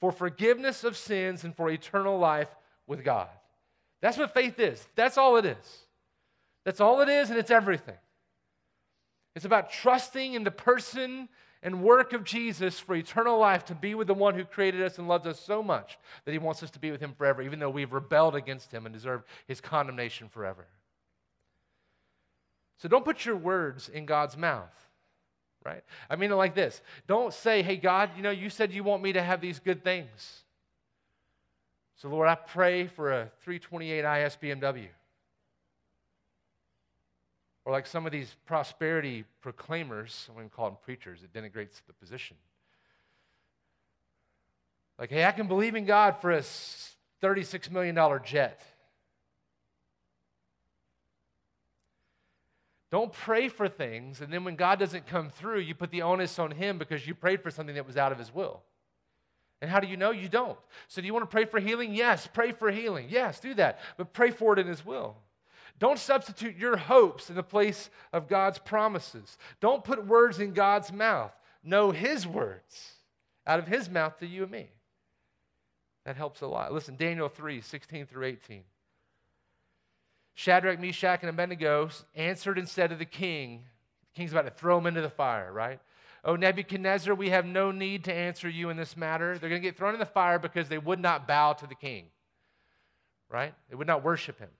for 0.00 0.10
forgiveness 0.10 0.84
of 0.84 0.96
sins 0.96 1.44
and 1.44 1.54
for 1.54 1.68
eternal 1.68 2.18
life 2.18 2.48
with 2.86 3.04
God. 3.04 3.28
That's 4.00 4.16
what 4.16 4.32
faith 4.32 4.58
is. 4.58 4.82
That's 4.94 5.18
all 5.18 5.36
it 5.36 5.44
is. 5.44 5.78
That's 6.64 6.80
all 6.80 7.02
it 7.02 7.10
is, 7.10 7.28
and 7.28 7.38
it's 7.38 7.50
everything. 7.50 7.98
It's 9.34 9.44
about 9.44 9.70
trusting 9.70 10.32
in 10.32 10.44
the 10.44 10.50
person 10.50 11.28
and 11.62 11.82
work 11.82 12.14
of 12.14 12.24
Jesus 12.24 12.78
for 12.78 12.94
eternal 12.94 13.38
life 13.38 13.66
to 13.66 13.74
be 13.74 13.94
with 13.94 14.06
the 14.06 14.14
one 14.14 14.34
who 14.34 14.44
created 14.44 14.80
us 14.80 14.96
and 14.96 15.08
loves 15.08 15.26
us 15.26 15.38
so 15.38 15.62
much 15.62 15.98
that 16.24 16.32
he 16.32 16.38
wants 16.38 16.62
us 16.62 16.70
to 16.70 16.78
be 16.78 16.90
with 16.90 17.02
him 17.02 17.12
forever, 17.12 17.42
even 17.42 17.58
though 17.58 17.68
we've 17.68 17.92
rebelled 17.92 18.34
against 18.34 18.72
him 18.72 18.86
and 18.86 18.94
deserve 18.94 19.24
his 19.46 19.60
condemnation 19.60 20.30
forever. 20.30 20.66
So 22.78 22.88
don't 22.88 23.04
put 23.04 23.24
your 23.24 23.36
words 23.36 23.88
in 23.88 24.06
God's 24.06 24.36
mouth, 24.36 24.74
right? 25.64 25.82
I 26.10 26.16
mean 26.16 26.30
it 26.30 26.34
like 26.34 26.54
this 26.54 26.80
don't 27.06 27.32
say, 27.32 27.62
hey, 27.62 27.76
God, 27.76 28.10
you 28.16 28.22
know, 28.22 28.30
you 28.30 28.50
said 28.50 28.72
you 28.72 28.84
want 28.84 29.02
me 29.02 29.12
to 29.14 29.22
have 29.22 29.40
these 29.40 29.58
good 29.58 29.82
things. 29.82 30.42
So, 31.96 32.10
Lord, 32.10 32.28
I 32.28 32.34
pray 32.34 32.88
for 32.88 33.10
a 33.10 33.30
328 33.42 34.00
IS 34.00 34.36
BMW. 34.42 34.88
Or 37.64 37.72
like 37.72 37.86
some 37.86 38.06
of 38.06 38.12
these 38.12 38.36
prosperity 38.44 39.24
proclaimers, 39.40 40.28
I 40.30 40.34
wouldn't 40.34 40.52
call 40.52 40.66
them 40.66 40.78
preachers, 40.84 41.20
it 41.24 41.32
denigrates 41.32 41.80
the 41.86 41.94
position. 41.94 42.36
Like, 44.98 45.10
hey, 45.10 45.24
I 45.24 45.32
can 45.32 45.48
believe 45.48 45.74
in 45.74 45.84
God 45.84 46.16
for 46.20 46.32
a 46.32 46.42
$36 47.22 47.70
million 47.70 47.98
jet. 48.24 48.60
Don't 52.90 53.12
pray 53.12 53.48
for 53.48 53.68
things, 53.68 54.20
and 54.20 54.32
then 54.32 54.44
when 54.44 54.54
God 54.54 54.78
doesn't 54.78 55.06
come 55.06 55.28
through, 55.30 55.60
you 55.60 55.74
put 55.74 55.90
the 55.90 56.02
onus 56.02 56.38
on 56.38 56.52
Him 56.52 56.78
because 56.78 57.06
you 57.06 57.14
prayed 57.14 57.42
for 57.42 57.50
something 57.50 57.74
that 57.74 57.86
was 57.86 57.96
out 57.96 58.12
of 58.12 58.18
His 58.18 58.32
will. 58.32 58.62
And 59.60 59.70
how 59.70 59.80
do 59.80 59.88
you 59.88 59.96
know? 59.96 60.10
You 60.10 60.28
don't. 60.28 60.58
So, 60.86 61.00
do 61.00 61.06
you 61.06 61.12
want 61.12 61.24
to 61.24 61.34
pray 61.34 61.46
for 61.46 61.58
healing? 61.58 61.94
Yes, 61.94 62.28
pray 62.32 62.52
for 62.52 62.70
healing. 62.70 63.06
Yes, 63.08 63.40
do 63.40 63.54
that. 63.54 63.80
But 63.96 64.12
pray 64.12 64.30
for 64.30 64.52
it 64.52 64.58
in 64.58 64.66
His 64.66 64.84
will. 64.84 65.16
Don't 65.78 65.98
substitute 65.98 66.56
your 66.56 66.76
hopes 66.76 67.28
in 67.28 67.36
the 67.36 67.42
place 67.42 67.90
of 68.12 68.28
God's 68.28 68.58
promises. 68.58 69.36
Don't 69.60 69.84
put 69.84 70.06
words 70.06 70.38
in 70.38 70.52
God's 70.52 70.92
mouth. 70.92 71.32
Know 71.64 71.90
His 71.90 72.26
words 72.26 72.92
out 73.46 73.58
of 73.58 73.66
His 73.66 73.90
mouth 73.90 74.18
to 74.20 74.26
you 74.26 74.42
and 74.42 74.52
me. 74.52 74.68
That 76.04 76.16
helps 76.16 76.40
a 76.40 76.46
lot. 76.46 76.72
Listen, 76.72 76.94
Daniel 76.96 77.28
3 77.28 77.60
16 77.60 78.06
through 78.06 78.26
18. 78.26 78.62
Shadrach, 80.36 80.78
Meshach, 80.78 81.22
and 81.22 81.30
Abednego 81.30 81.88
answered 82.14 82.58
and 82.58 82.68
said 82.68 82.90
to 82.90 82.96
the 82.96 83.06
king, 83.06 83.64
the 84.12 84.18
king's 84.18 84.32
about 84.32 84.44
to 84.44 84.50
throw 84.50 84.76
them 84.76 84.86
into 84.86 85.00
the 85.00 85.08
fire, 85.08 85.50
right? 85.50 85.80
Oh, 86.22 86.36
Nebuchadnezzar, 86.36 87.14
we 87.14 87.30
have 87.30 87.46
no 87.46 87.72
need 87.72 88.04
to 88.04 88.12
answer 88.12 88.46
you 88.46 88.68
in 88.68 88.76
this 88.76 88.98
matter. 88.98 89.38
They're 89.38 89.48
going 89.48 89.62
to 89.62 89.66
get 89.66 89.78
thrown 89.78 89.94
in 89.94 89.98
the 89.98 90.04
fire 90.04 90.38
because 90.38 90.68
they 90.68 90.76
would 90.76 91.00
not 91.00 91.26
bow 91.26 91.54
to 91.54 91.66
the 91.66 91.74
king, 91.74 92.04
right? 93.30 93.54
They 93.70 93.76
would 93.76 93.86
not 93.86 94.04
worship 94.04 94.38
him. 94.38 94.50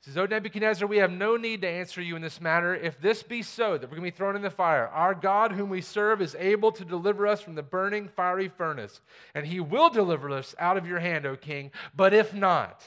He 0.00 0.10
says, 0.10 0.16
O 0.16 0.24
Nebuchadnezzar, 0.24 0.88
we 0.88 0.96
have 0.96 1.12
no 1.12 1.36
need 1.36 1.60
to 1.60 1.68
answer 1.68 2.00
you 2.00 2.16
in 2.16 2.22
this 2.22 2.40
matter. 2.40 2.74
If 2.74 2.98
this 2.98 3.22
be 3.22 3.42
so, 3.42 3.76
that 3.76 3.90
we're 3.90 3.98
going 3.98 4.10
to 4.10 4.12
be 4.12 4.16
thrown 4.16 4.34
in 4.34 4.42
the 4.42 4.48
fire, 4.48 4.88
our 4.88 5.14
God, 5.14 5.52
whom 5.52 5.68
we 5.68 5.82
serve, 5.82 6.22
is 6.22 6.34
able 6.38 6.72
to 6.72 6.86
deliver 6.86 7.26
us 7.26 7.42
from 7.42 7.54
the 7.54 7.62
burning 7.62 8.08
fiery 8.08 8.48
furnace, 8.48 9.02
and 9.34 9.46
he 9.46 9.60
will 9.60 9.90
deliver 9.90 10.30
us 10.30 10.54
out 10.58 10.78
of 10.78 10.86
your 10.86 11.00
hand, 11.00 11.26
O 11.26 11.36
king. 11.36 11.70
But 11.94 12.14
if 12.14 12.32
not, 12.32 12.82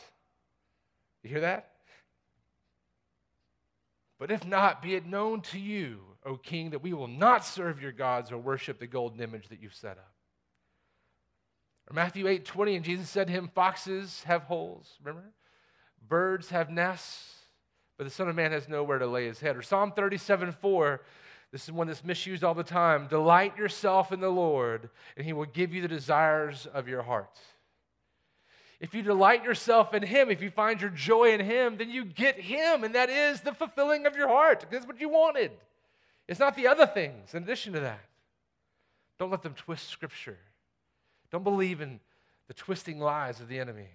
you 1.24 1.30
hear 1.30 1.42
that? 1.42 1.72
But 4.20 4.32
if 4.32 4.46
not, 4.46 4.82
be 4.82 4.96
it 4.96 5.06
known 5.06 5.42
to 5.44 5.60
you, 5.60 6.00
O 6.26 6.36
king, 6.36 6.72
that 6.72 6.84
we 6.84 6.94
will 6.94 7.08
not 7.08 7.46
serve 7.46 7.82
your 7.82 7.94
gods 7.94 8.32
or 8.32 8.38
worship 8.38 8.80
the 8.80 8.88
golden 8.88 9.22
image 9.22 9.48
that 9.48 9.62
you've 9.62 9.74
set 9.74 9.98
up. 9.98 10.14
Or 11.90 11.94
Matthew 11.94 12.28
8 12.28 12.46
20, 12.46 12.76
and 12.76 12.86
Jesus 12.86 13.10
said 13.10 13.28
to 13.28 13.34
him, 13.34 13.50
Foxes 13.54 14.24
have 14.24 14.44
holes, 14.44 14.98
remember? 15.02 15.30
Birds 16.08 16.50
have 16.50 16.70
nests, 16.70 17.36
but 17.98 18.04
the 18.04 18.10
Son 18.10 18.30
of 18.30 18.36
Man 18.36 18.52
has 18.52 18.68
nowhere 18.68 19.00
to 19.00 19.08
lay 19.08 19.26
his 19.26 19.40
head. 19.40 19.56
Or 19.56 19.62
Psalm 19.62 19.94
37 19.94 20.52
4, 20.52 21.02
this 21.52 21.64
is 21.64 21.72
one 21.72 21.88
that's 21.88 22.04
misused 22.04 22.44
all 22.44 22.54
the 22.54 22.64
time. 22.64 23.08
Delight 23.08 23.58
yourself 23.58 24.12
in 24.12 24.20
the 24.20 24.30
Lord, 24.30 24.90
and 25.18 25.26
he 25.26 25.34
will 25.34 25.46
give 25.46 25.74
you 25.74 25.82
the 25.82 25.88
desires 25.88 26.68
of 26.74 26.88
your 26.88 27.02
heart. 27.02 27.40
If 28.80 28.94
you 28.94 29.02
delight 29.02 29.44
yourself 29.44 29.94
in 29.94 30.04
him, 30.04 30.30
if 30.30 30.42
you 30.42 30.50
find 30.50 30.80
your 30.80 30.90
joy 30.90 31.34
in 31.34 31.42
him, 31.42 31.78
then 31.78 31.90
you 31.90 32.06
get 32.06 32.40
him, 32.40 32.84
and 32.84 32.96
that 32.96 33.10
is 33.10 33.42
the 33.42 33.54
fulfilling 33.54 34.06
of 34.06 34.16
your 34.16 34.30
heart. 34.30 34.66
That's 34.72 34.88
what 34.88 35.02
you 35.02 35.10
wanted. 35.10 35.52
It's 36.28 36.40
not 36.40 36.56
the 36.56 36.68
other 36.68 36.86
things 36.86 37.34
in 37.34 37.44
addition 37.44 37.74
to 37.74 37.82
that. 37.82 38.00
Don't 39.18 39.32
let 39.32 39.44
them 39.44 39.54
twist 39.54 39.90
scripture. 39.90 40.38
Don't 41.32 41.44
believe 41.44 41.82
in 41.82 42.00
the 42.48 42.54
twisting 42.54 43.00
lies 43.00 43.42
of 43.42 43.50
the 43.50 43.60
enemy. 43.60 43.90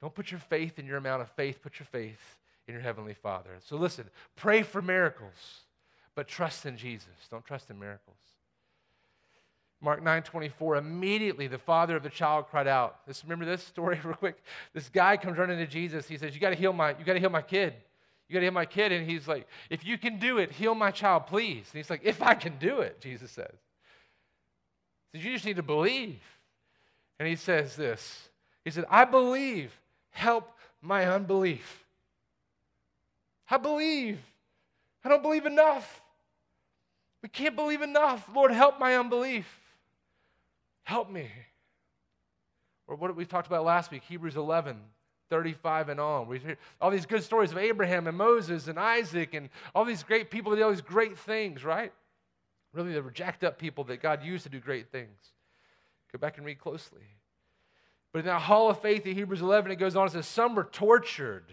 Don't 0.00 0.14
put 0.14 0.30
your 0.30 0.40
faith 0.40 0.78
in 0.78 0.86
your 0.86 0.96
amount 0.96 1.22
of 1.22 1.30
faith, 1.30 1.60
put 1.62 1.78
your 1.78 1.86
faith 1.86 2.38
in 2.66 2.74
your 2.74 2.82
Heavenly 2.82 3.14
Father. 3.14 3.50
So 3.64 3.76
listen, 3.76 4.06
pray 4.34 4.62
for 4.62 4.80
miracles, 4.80 5.62
but 6.14 6.26
trust 6.26 6.66
in 6.66 6.76
Jesus. 6.76 7.28
Don't 7.30 7.44
trust 7.44 7.70
in 7.70 7.78
miracles. 7.78 8.16
Mark 9.80 10.02
9 10.02 10.22
24, 10.22 10.76
immediately 10.76 11.46
the 11.46 11.58
father 11.58 11.96
of 11.96 12.02
the 12.02 12.10
child 12.10 12.46
cried 12.50 12.66
out. 12.66 13.06
This, 13.06 13.22
remember 13.24 13.44
this 13.44 13.62
story 13.62 14.00
real 14.04 14.14
quick? 14.14 14.42
This 14.72 14.88
guy 14.88 15.16
comes 15.16 15.38
running 15.38 15.58
to 15.58 15.66
Jesus. 15.66 16.08
He 16.08 16.16
says, 16.16 16.34
You 16.34 16.40
gotta 16.40 16.56
heal 16.56 16.72
my, 16.72 16.90
you 16.90 17.04
gotta 17.04 17.20
heal 17.20 17.30
my 17.30 17.42
kid. 17.42 17.74
You 18.28 18.34
gotta 18.34 18.46
heal 18.46 18.52
my 18.52 18.64
kid. 18.64 18.92
And 18.92 19.08
he's 19.08 19.28
like, 19.28 19.46
If 19.70 19.84
you 19.84 19.98
can 19.98 20.18
do 20.18 20.38
it, 20.38 20.52
heal 20.52 20.74
my 20.74 20.90
child, 20.90 21.26
please. 21.26 21.66
And 21.72 21.78
he's 21.78 21.90
like, 21.90 22.00
If 22.04 22.22
I 22.22 22.34
can 22.34 22.56
do 22.58 22.80
it, 22.80 23.00
Jesus 23.00 23.30
says. 23.30 23.54
He 25.12 25.18
says, 25.18 25.26
You 25.26 25.32
just 25.32 25.44
need 25.44 25.56
to 25.56 25.62
believe. 25.62 26.20
And 27.18 27.28
he 27.28 27.36
says 27.36 27.76
this. 27.76 28.28
He 28.64 28.70
said, 28.70 28.84
I 28.90 29.04
believe 29.04 29.78
help 30.10 30.52
my 30.80 31.04
unbelief. 31.06 31.84
I 33.48 33.58
believe. 33.58 34.18
I 35.04 35.08
don't 35.08 35.22
believe 35.22 35.46
enough. 35.46 36.02
We 37.22 37.28
can't 37.28 37.54
believe 37.54 37.82
enough. 37.82 38.28
Lord, 38.34 38.50
help 38.50 38.80
my 38.80 38.96
unbelief. 38.96 39.46
Help 40.86 41.10
me. 41.10 41.28
Or 42.86 42.94
what 42.94 43.14
we 43.16 43.26
talked 43.26 43.48
about 43.48 43.64
last 43.64 43.90
week, 43.90 44.04
Hebrews 44.04 44.36
11, 44.36 44.78
35 45.28 45.88
and 45.88 45.98
on. 45.98 46.28
We 46.28 46.38
hear 46.38 46.56
all 46.80 46.92
these 46.92 47.06
good 47.06 47.24
stories 47.24 47.50
of 47.50 47.58
Abraham 47.58 48.06
and 48.06 48.16
Moses 48.16 48.68
and 48.68 48.78
Isaac 48.78 49.34
and 49.34 49.48
all 49.74 49.84
these 49.84 50.04
great 50.04 50.30
people 50.30 50.50
that 50.50 50.58
did 50.58 50.62
all 50.62 50.70
these 50.70 50.82
great 50.82 51.18
things, 51.18 51.64
right? 51.64 51.92
Really, 52.72 53.00
were 53.00 53.10
jacked 53.10 53.42
up 53.42 53.58
people 53.58 53.82
that 53.84 54.00
God 54.00 54.22
used 54.24 54.44
to 54.44 54.48
do 54.48 54.60
great 54.60 54.92
things. 54.92 55.18
Go 56.12 56.20
back 56.20 56.36
and 56.36 56.46
read 56.46 56.60
closely. 56.60 57.02
But 58.12 58.20
in 58.20 58.26
that 58.26 58.42
hall 58.42 58.70
of 58.70 58.80
faith 58.80 59.04
in 59.06 59.16
Hebrews 59.16 59.42
11, 59.42 59.72
it 59.72 59.76
goes 59.76 59.96
on 59.96 60.04
and 60.04 60.12
says, 60.12 60.28
Some 60.28 60.54
were 60.54 60.68
tortured, 60.70 61.52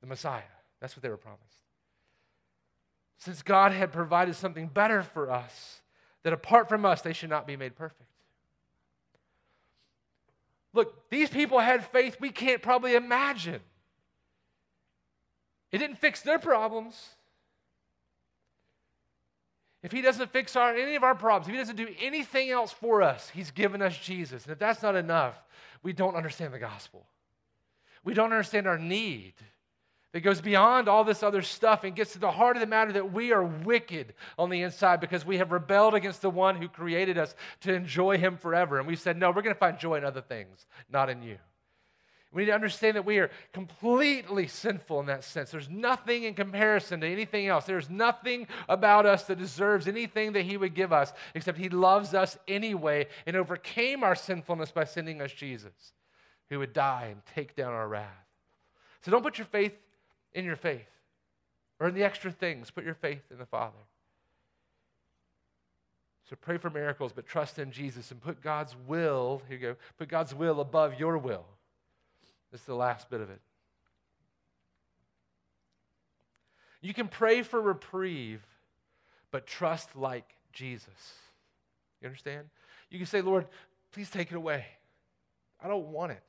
the 0.00 0.06
Messiah. 0.06 0.42
That's 0.80 0.96
what 0.96 1.02
they 1.02 1.08
were 1.08 1.16
promised. 1.16 1.44
Since 3.18 3.42
God 3.42 3.72
had 3.72 3.92
provided 3.92 4.34
something 4.34 4.66
better 4.66 5.02
for 5.02 5.30
us, 5.30 5.82
that 6.22 6.32
apart 6.32 6.68
from 6.68 6.84
us, 6.84 7.02
they 7.02 7.12
should 7.12 7.30
not 7.30 7.46
be 7.46 7.56
made 7.56 7.76
perfect. 7.76 8.08
Look, 10.72 11.10
these 11.10 11.28
people 11.28 11.58
had 11.58 11.84
faith 11.86 12.16
we 12.20 12.30
can't 12.30 12.62
probably 12.62 12.94
imagine. 12.94 13.60
It 15.72 15.78
didn't 15.78 15.96
fix 15.96 16.22
their 16.22 16.38
problems. 16.38 17.10
If 19.82 19.92
he 19.92 20.02
doesn't 20.02 20.30
fix 20.30 20.56
our, 20.56 20.74
any 20.74 20.94
of 20.94 21.02
our 21.02 21.14
problems, 21.14 21.48
if 21.48 21.52
he 21.52 21.58
doesn't 21.58 21.76
do 21.76 21.88
anything 22.00 22.50
else 22.50 22.70
for 22.70 23.02
us, 23.02 23.30
he's 23.30 23.50
given 23.50 23.80
us 23.80 23.96
Jesus. 23.96 24.44
And 24.44 24.52
if 24.52 24.58
that's 24.58 24.82
not 24.82 24.94
enough, 24.94 25.42
we 25.82 25.92
don't 25.92 26.14
understand 26.14 26.52
the 26.52 26.58
gospel. 26.58 27.06
We 28.04 28.14
don't 28.14 28.32
understand 28.32 28.66
our 28.66 28.78
need 28.78 29.34
that 30.12 30.20
goes 30.20 30.40
beyond 30.40 30.88
all 30.88 31.04
this 31.04 31.22
other 31.22 31.42
stuff 31.42 31.84
and 31.84 31.94
gets 31.94 32.12
to 32.12 32.18
the 32.18 32.30
heart 32.30 32.56
of 32.56 32.60
the 32.60 32.66
matter 32.66 32.92
that 32.92 33.12
we 33.12 33.32
are 33.32 33.44
wicked 33.44 34.12
on 34.38 34.50
the 34.50 34.62
inside 34.62 35.00
because 35.00 35.24
we 35.24 35.38
have 35.38 35.52
rebelled 35.52 35.94
against 35.94 36.22
the 36.22 36.30
one 36.30 36.56
who 36.56 36.68
created 36.68 37.16
us 37.16 37.34
to 37.60 37.72
enjoy 37.72 38.18
him 38.18 38.36
forever. 38.36 38.78
And 38.78 38.88
we 38.88 38.96
said, 38.96 39.16
no, 39.16 39.28
we're 39.30 39.42
going 39.42 39.54
to 39.54 39.58
find 39.58 39.78
joy 39.78 39.96
in 39.96 40.04
other 40.04 40.20
things, 40.20 40.66
not 40.90 41.10
in 41.10 41.22
you. 41.22 41.38
We 42.32 42.42
need 42.42 42.46
to 42.46 42.54
understand 42.54 42.96
that 42.96 43.04
we 43.04 43.18
are 43.18 43.30
completely 43.52 44.46
sinful 44.46 45.00
in 45.00 45.06
that 45.06 45.24
sense. 45.24 45.50
There's 45.50 45.68
nothing 45.68 46.22
in 46.22 46.34
comparison 46.34 47.00
to 47.00 47.06
anything 47.06 47.48
else. 47.48 47.64
There's 47.64 47.90
nothing 47.90 48.46
about 48.68 49.04
us 49.04 49.24
that 49.24 49.38
deserves 49.38 49.88
anything 49.88 50.34
that 50.34 50.44
He 50.44 50.56
would 50.56 50.74
give 50.74 50.92
us, 50.92 51.12
except 51.34 51.58
He 51.58 51.68
loves 51.68 52.14
us 52.14 52.38
anyway 52.46 53.08
and 53.26 53.36
overcame 53.36 54.04
our 54.04 54.14
sinfulness 54.14 54.70
by 54.70 54.84
sending 54.84 55.20
us 55.20 55.32
Jesus, 55.32 55.72
who 56.50 56.60
would 56.60 56.72
die 56.72 57.08
and 57.10 57.20
take 57.34 57.56
down 57.56 57.72
our 57.72 57.88
wrath. 57.88 58.06
So 59.02 59.10
don't 59.10 59.22
put 59.22 59.38
your 59.38 59.46
faith 59.46 59.72
in 60.32 60.44
your 60.44 60.56
faith 60.56 60.88
or 61.78 61.88
in 61.88 61.94
the 61.94 62.04
extra 62.04 62.30
things. 62.30 62.70
Put 62.70 62.84
your 62.84 62.94
faith 62.94 63.22
in 63.30 63.38
the 63.38 63.46
Father. 63.46 63.78
So 66.28 66.36
pray 66.40 66.58
for 66.58 66.70
miracles, 66.70 67.12
but 67.12 67.26
trust 67.26 67.58
in 67.58 67.72
Jesus 67.72 68.12
and 68.12 68.20
put 68.20 68.40
God's 68.40 68.76
will, 68.86 69.42
here 69.48 69.58
you 69.58 69.62
go, 69.62 69.76
put 69.98 70.08
God's 70.08 70.32
will 70.32 70.60
above 70.60 71.00
your 71.00 71.18
will. 71.18 71.44
This 72.52 72.60
is 72.60 72.66
the 72.66 72.74
last 72.74 73.10
bit 73.10 73.20
of 73.20 73.30
it. 73.30 73.40
You 76.80 76.94
can 76.94 77.08
pray 77.08 77.42
for 77.42 77.60
reprieve, 77.60 78.42
but 79.32 79.46
trust 79.46 79.96
like 79.96 80.36
Jesus. 80.52 81.14
You 82.00 82.06
understand? 82.06 82.46
You 82.90 82.98
can 82.98 83.06
say, 83.06 83.22
Lord, 83.22 83.46
please 83.92 84.08
take 84.08 84.30
it 84.30 84.36
away. 84.36 84.64
I 85.62 85.68
don't 85.68 85.88
want 85.88 86.12
it. 86.12 86.22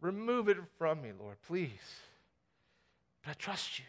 Remove 0.00 0.48
it 0.48 0.56
from 0.78 1.02
me, 1.02 1.10
Lord, 1.18 1.36
please. 1.46 1.70
I 3.28 3.34
trust 3.34 3.78
you. 3.78 3.84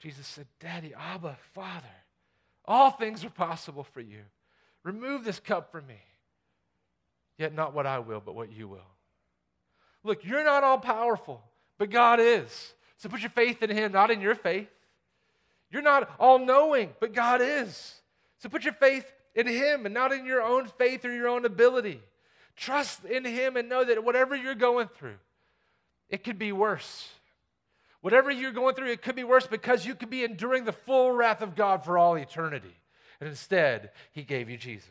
Jesus 0.00 0.26
said, 0.26 0.46
Daddy, 0.60 0.94
Abba, 0.94 1.36
Father, 1.54 1.86
all 2.64 2.90
things 2.90 3.24
are 3.24 3.30
possible 3.30 3.82
for 3.82 4.00
you. 4.00 4.20
Remove 4.84 5.24
this 5.24 5.40
cup 5.40 5.72
from 5.72 5.86
me. 5.86 6.00
Yet 7.36 7.54
not 7.54 7.74
what 7.74 7.86
I 7.86 7.98
will, 7.98 8.22
but 8.24 8.34
what 8.34 8.52
you 8.52 8.68
will. 8.68 8.90
Look, 10.04 10.24
you're 10.24 10.44
not 10.44 10.64
all 10.64 10.78
powerful, 10.78 11.42
but 11.78 11.90
God 11.90 12.20
is. 12.20 12.74
So 12.96 13.08
put 13.08 13.20
your 13.20 13.30
faith 13.30 13.62
in 13.62 13.70
Him, 13.70 13.92
not 13.92 14.10
in 14.10 14.20
your 14.20 14.34
faith. 14.34 14.68
You're 15.70 15.82
not 15.82 16.10
all 16.18 16.38
knowing, 16.38 16.90
but 17.00 17.12
God 17.12 17.40
is. 17.42 17.94
So 18.38 18.48
put 18.48 18.64
your 18.64 18.74
faith 18.74 19.10
in 19.34 19.46
Him 19.46 19.84
and 19.84 19.94
not 19.94 20.12
in 20.12 20.24
your 20.24 20.42
own 20.42 20.66
faith 20.66 21.04
or 21.04 21.12
your 21.12 21.28
own 21.28 21.44
ability. 21.44 22.00
Trust 22.56 23.04
in 23.04 23.24
Him 23.24 23.56
and 23.56 23.68
know 23.68 23.84
that 23.84 24.02
whatever 24.02 24.34
you're 24.34 24.54
going 24.54 24.88
through, 24.88 25.18
it 26.08 26.24
could 26.24 26.38
be 26.38 26.52
worse. 26.52 27.08
Whatever 28.00 28.30
you're 28.30 28.52
going 28.52 28.74
through, 28.74 28.92
it 28.92 29.02
could 29.02 29.16
be 29.16 29.24
worse 29.24 29.46
because 29.46 29.84
you 29.84 29.94
could 29.94 30.10
be 30.10 30.24
enduring 30.24 30.64
the 30.64 30.72
full 30.72 31.10
wrath 31.12 31.42
of 31.42 31.56
God 31.56 31.84
for 31.84 31.98
all 31.98 32.14
eternity. 32.14 32.76
And 33.20 33.28
instead, 33.28 33.90
He 34.12 34.22
gave 34.22 34.48
you 34.48 34.56
Jesus. 34.56 34.88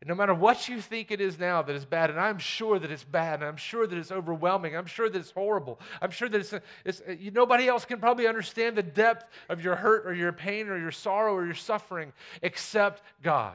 And 0.00 0.08
no 0.08 0.16
matter 0.16 0.34
what 0.34 0.68
you 0.68 0.80
think 0.80 1.12
it 1.12 1.20
is 1.20 1.38
now 1.38 1.62
that 1.62 1.76
is 1.76 1.84
bad, 1.84 2.10
and 2.10 2.18
I'm 2.18 2.38
sure 2.38 2.76
that 2.80 2.90
it's 2.90 3.04
bad, 3.04 3.34
and 3.34 3.44
I'm 3.44 3.56
sure 3.56 3.86
that 3.86 3.96
it's 3.96 4.10
overwhelming, 4.10 4.76
I'm 4.76 4.86
sure 4.86 5.08
that 5.08 5.16
it's 5.16 5.30
horrible, 5.30 5.78
I'm 6.00 6.10
sure 6.10 6.28
that 6.28 6.40
it's, 6.40 6.54
it's 6.84 7.02
you, 7.20 7.30
nobody 7.30 7.68
else 7.68 7.84
can 7.84 8.00
probably 8.00 8.26
understand 8.26 8.74
the 8.74 8.82
depth 8.82 9.30
of 9.48 9.62
your 9.62 9.76
hurt 9.76 10.04
or 10.04 10.12
your 10.12 10.32
pain 10.32 10.68
or 10.68 10.76
your 10.76 10.90
sorrow 10.90 11.34
or 11.34 11.44
your 11.44 11.54
suffering 11.54 12.12
except 12.42 13.00
God, 13.22 13.54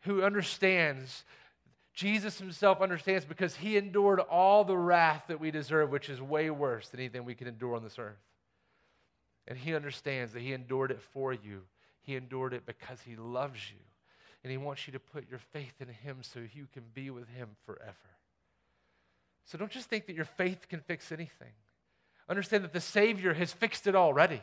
who 0.00 0.24
understands. 0.24 1.24
Jesus 1.96 2.38
himself 2.38 2.80
understands 2.80 3.24
because 3.24 3.56
he 3.56 3.76
endured 3.76 4.20
all 4.20 4.62
the 4.62 4.76
wrath 4.76 5.24
that 5.26 5.40
we 5.40 5.50
deserve, 5.50 5.90
which 5.90 6.08
is 6.08 6.22
way 6.22 6.48
worse 6.50 6.90
than 6.90 7.00
anything 7.00 7.24
we 7.24 7.34
can 7.34 7.48
endure 7.48 7.74
on 7.74 7.82
this 7.82 7.98
earth. 7.98 8.14
And 9.48 9.58
he 9.58 9.74
understands 9.74 10.32
that 10.32 10.42
he 10.42 10.52
endured 10.52 10.92
it 10.92 11.00
for 11.12 11.32
you. 11.32 11.62
He 12.02 12.14
endured 12.14 12.54
it 12.54 12.64
because 12.64 13.00
he 13.04 13.16
loves 13.16 13.60
you 13.70 13.80
and 14.46 14.52
He 14.52 14.58
wants 14.58 14.86
you 14.86 14.92
to 14.92 15.00
put 15.00 15.28
your 15.28 15.40
faith 15.52 15.72
in 15.80 15.88
Him 15.88 16.18
so 16.20 16.38
you 16.38 16.68
can 16.72 16.84
be 16.94 17.10
with 17.10 17.28
Him 17.30 17.48
forever. 17.64 17.96
So 19.44 19.58
don't 19.58 19.72
just 19.72 19.90
think 19.90 20.06
that 20.06 20.14
your 20.14 20.24
faith 20.24 20.68
can 20.68 20.78
fix 20.78 21.10
anything. 21.10 21.50
Understand 22.28 22.62
that 22.62 22.72
the 22.72 22.80
Savior 22.80 23.34
has 23.34 23.52
fixed 23.52 23.88
it 23.88 23.96
already. 23.96 24.40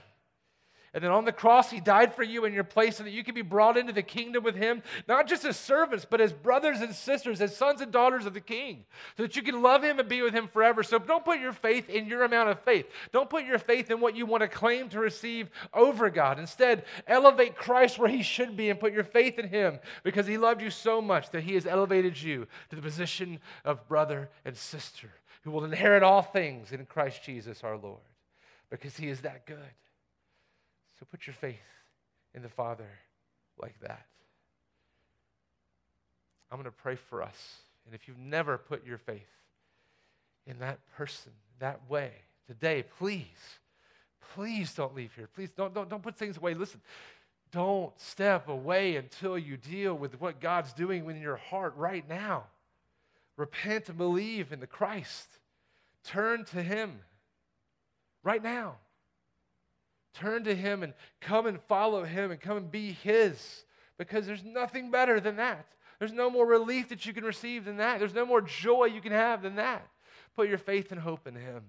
And 0.94 1.04
then 1.04 1.12
on 1.12 1.26
the 1.26 1.32
cross, 1.32 1.72
he 1.72 1.80
died 1.80 2.14
for 2.14 2.22
you 2.22 2.46
in 2.46 2.54
your 2.54 2.64
place 2.64 2.98
so 2.98 3.04
that 3.04 3.10
you 3.10 3.24
can 3.24 3.34
be 3.34 3.42
brought 3.42 3.78
into 3.78 3.94
the 3.94 4.04
kingdom 4.04 4.44
with 4.44 4.56
him, 4.56 4.84
not 5.08 5.28
just 5.28 5.44
as 5.44 5.58
servants, 5.58 6.06
but 6.08 6.22
as 6.22 6.32
brothers 6.32 6.82
and 6.82 6.94
sisters, 6.94 7.42
as 7.42 7.58
sons 7.58 7.82
and 7.82 7.92
daughters 7.92 8.28
of 8.28 8.36
the 8.36 8.40
king, 8.40 8.86
so 9.18 9.24
that 9.24 9.36
you 9.36 9.42
can 9.42 9.64
love 9.64 9.84
him 9.84 10.00
and 10.00 10.08
be 10.08 10.22
with 10.22 10.36
him 10.36 10.48
forever. 10.48 10.84
So 10.84 11.00
don't 11.00 11.26
put 11.26 11.40
your 11.40 11.52
faith 11.52 11.90
in 11.90 12.06
your 12.06 12.24
amount 12.24 12.50
of 12.50 12.60
faith. 12.60 12.86
Don't 13.12 13.30
put 13.30 13.44
your 13.44 13.58
faith 13.58 13.90
in 13.90 14.02
what 14.02 14.16
you 14.16 14.28
want 14.28 14.42
to 14.42 14.48
claim 14.48 14.88
to 14.90 15.00
receive 15.00 15.50
over 15.74 16.12
God. 16.12 16.38
Instead, 16.38 16.86
elevate 17.08 17.56
Christ 17.56 17.98
where 17.98 18.10
he 18.10 18.22
should 18.22 18.56
be 18.56 18.70
and 18.70 18.80
put 18.80 18.94
your 18.94 19.04
faith 19.04 19.40
in 19.40 19.48
him 19.48 19.80
because 20.04 20.28
he 20.28 20.38
loved 20.38 20.62
you 20.62 20.70
so 20.70 21.02
much 21.02 21.32
that 21.32 21.42
he 21.42 21.56
has 21.56 21.66
elevated 21.66 22.22
you 22.22 22.46
to 22.70 22.76
the 22.76 22.82
position 22.84 23.40
of 23.66 23.88
brother 23.88 24.30
and 24.46 24.56
sister 24.56 25.10
who 25.44 25.50
will 25.50 25.66
inherit 25.66 26.04
all 26.04 26.22
things 26.22 26.72
in 26.72 26.86
Christ 26.86 27.24
Jesus 27.24 27.64
our 27.64 27.78
Lord 27.78 28.00
because 28.70 28.96
he 28.96 29.10
is 29.10 29.22
that 29.22 29.48
good. 29.48 29.58
So 31.00 31.06
put 31.10 31.28
your 31.28 31.34
faith 31.34 31.60
in 32.34 32.42
the 32.42 32.50
Father 32.50 32.90
like 33.60 33.80
that. 33.82 34.06
I'm 36.52 36.58
going 36.58 36.66
to 36.66 36.72
pray 36.72 36.96
for 36.96 37.24
us. 37.24 37.58
And 37.86 37.96
if 37.96 38.08
you've 38.08 38.20
never 38.20 38.58
put 38.58 38.86
your 38.86 38.98
faith 38.98 39.28
in 40.46 40.60
that 40.60 40.80
person 40.96 41.32
that 41.60 41.80
way 41.90 42.12
today, 42.48 42.84
please, 43.00 43.26
please 44.36 44.74
don't 44.74 44.96
leave 44.96 45.14
here. 45.16 45.28
Please 45.34 45.50
don't, 45.56 45.74
don't, 45.74 45.90
don't 45.90 46.04
put 46.04 46.16
things 46.16 46.38
away. 46.38 46.54
Listen, 46.54 46.80
don't 47.52 47.98
step 48.00 48.48
away 48.48 48.96
until 48.96 49.38
you 49.38 49.58
deal 49.58 49.94
with 49.94 50.20
what 50.20 50.40
God's 50.40 50.74
doing 50.74 51.10
in 51.10 51.22
your 51.22 51.38
heart 51.38 51.76
right 51.76 52.08
now. 52.08 52.46
Repent 53.36 53.90
and 53.90 53.98
believe 53.98 54.52
in 54.52 54.60
the 54.60 54.68
Christ. 54.68 55.28
Turn 56.04 56.46
to 56.46 56.62
Him 56.62 57.00
right 58.24 58.44
now. 58.44 58.76
Turn 60.14 60.44
to 60.44 60.56
Him 60.56 60.84
and 60.84 60.94
come 61.22 61.46
and 61.46 61.62
follow 61.64 62.04
Him 62.04 62.32
and 62.32 62.40
come 62.40 62.58
and 62.58 62.72
be 62.72 62.92
His 62.92 63.66
because 63.98 64.26
there's 64.26 64.44
nothing 64.44 64.92
better 64.92 65.20
than 65.20 65.38
that. 65.38 65.66
There's 66.00 66.14
no 66.14 66.30
more 66.30 66.46
relief 66.46 66.90
that 66.90 67.06
you 67.06 67.14
can 67.14 67.24
receive 67.24 67.66
than 67.66 67.78
that. 67.78 68.00
There's 68.00 68.14
no 68.14 68.26
more 68.26 68.42
joy 68.42 68.86
you 68.86 69.02
can 69.02 69.12
have 69.12 69.42
than 69.42 69.56
that. 69.56 69.88
Put 70.36 70.50
your 70.50 70.58
faith 70.58 70.92
and 70.92 71.00
hope 71.00 71.28
in 71.28 71.36
Him. 71.36 71.64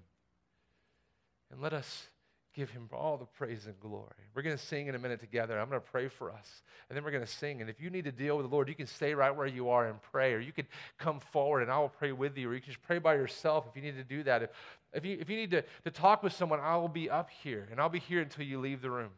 And 1.51 1.61
let 1.61 1.73
us 1.73 2.09
give 2.55 2.71
him 2.71 2.89
all 2.93 3.17
the 3.17 3.27
praise 3.27 3.67
and 3.67 3.79
glory. 3.81 4.15
We're 4.35 4.43
going 4.43 4.57
to 4.57 4.65
sing 4.65 4.87
in 4.87 4.95
a 4.95 4.99
minute 4.99 5.19
together. 5.19 5.59
I'm 5.59 5.69
going 5.69 5.81
to 5.81 5.91
pray 5.91 6.09
for 6.09 6.31
us, 6.31 6.63
and 6.89 6.97
then 6.97 7.05
we're 7.05 7.11
going 7.11 7.25
to 7.25 7.31
sing. 7.31 7.61
And 7.61 7.69
if 7.69 7.81
you 7.81 7.91
need 7.91 8.05
to 8.05 8.13
deal 8.13 8.37
with 8.37 8.49
the 8.49 8.55
Lord, 8.55 8.69
you 8.69 8.77
can 8.77 8.87
stay 8.87 9.13
right 9.15 9.35
where 9.35 9.47
you 9.47 9.71
are 9.71 9.87
and 9.89 10.01
pray, 10.01 10.33
or 10.33 10.39
you 10.39 10.53
can 10.53 10.67
come 10.97 11.19
forward 11.19 11.63
and 11.63 11.71
I 11.71 11.79
will 11.79 11.89
pray 11.89 12.13
with 12.13 12.39
you, 12.39 12.49
or 12.49 12.55
you 12.55 12.61
can 12.61 12.73
just 12.73 12.83
pray 12.83 12.99
by 12.99 13.15
yourself 13.15 13.67
if 13.69 13.77
you 13.77 13.83
need 13.83 13.97
to 13.97 14.05
do 14.05 14.23
that. 14.23 14.45
If, 14.45 14.51
if, 14.93 15.05
you, 15.05 15.19
if 15.21 15.29
you 15.29 15.37
need 15.37 15.51
to, 15.51 15.65
to 15.85 15.91
talk 15.91 16.23
with 16.23 16.33
someone, 16.33 16.61
I 16.61 16.77
will 16.77 16.89
be 16.89 17.11
up 17.11 17.29
here, 17.43 17.67
and 17.71 17.81
I'll 17.81 17.89
be 17.89 17.99
here 17.99 18.21
until 18.21 18.45
you 18.45 18.61
leave 18.61 18.81
the 18.81 18.91
room. 18.91 19.11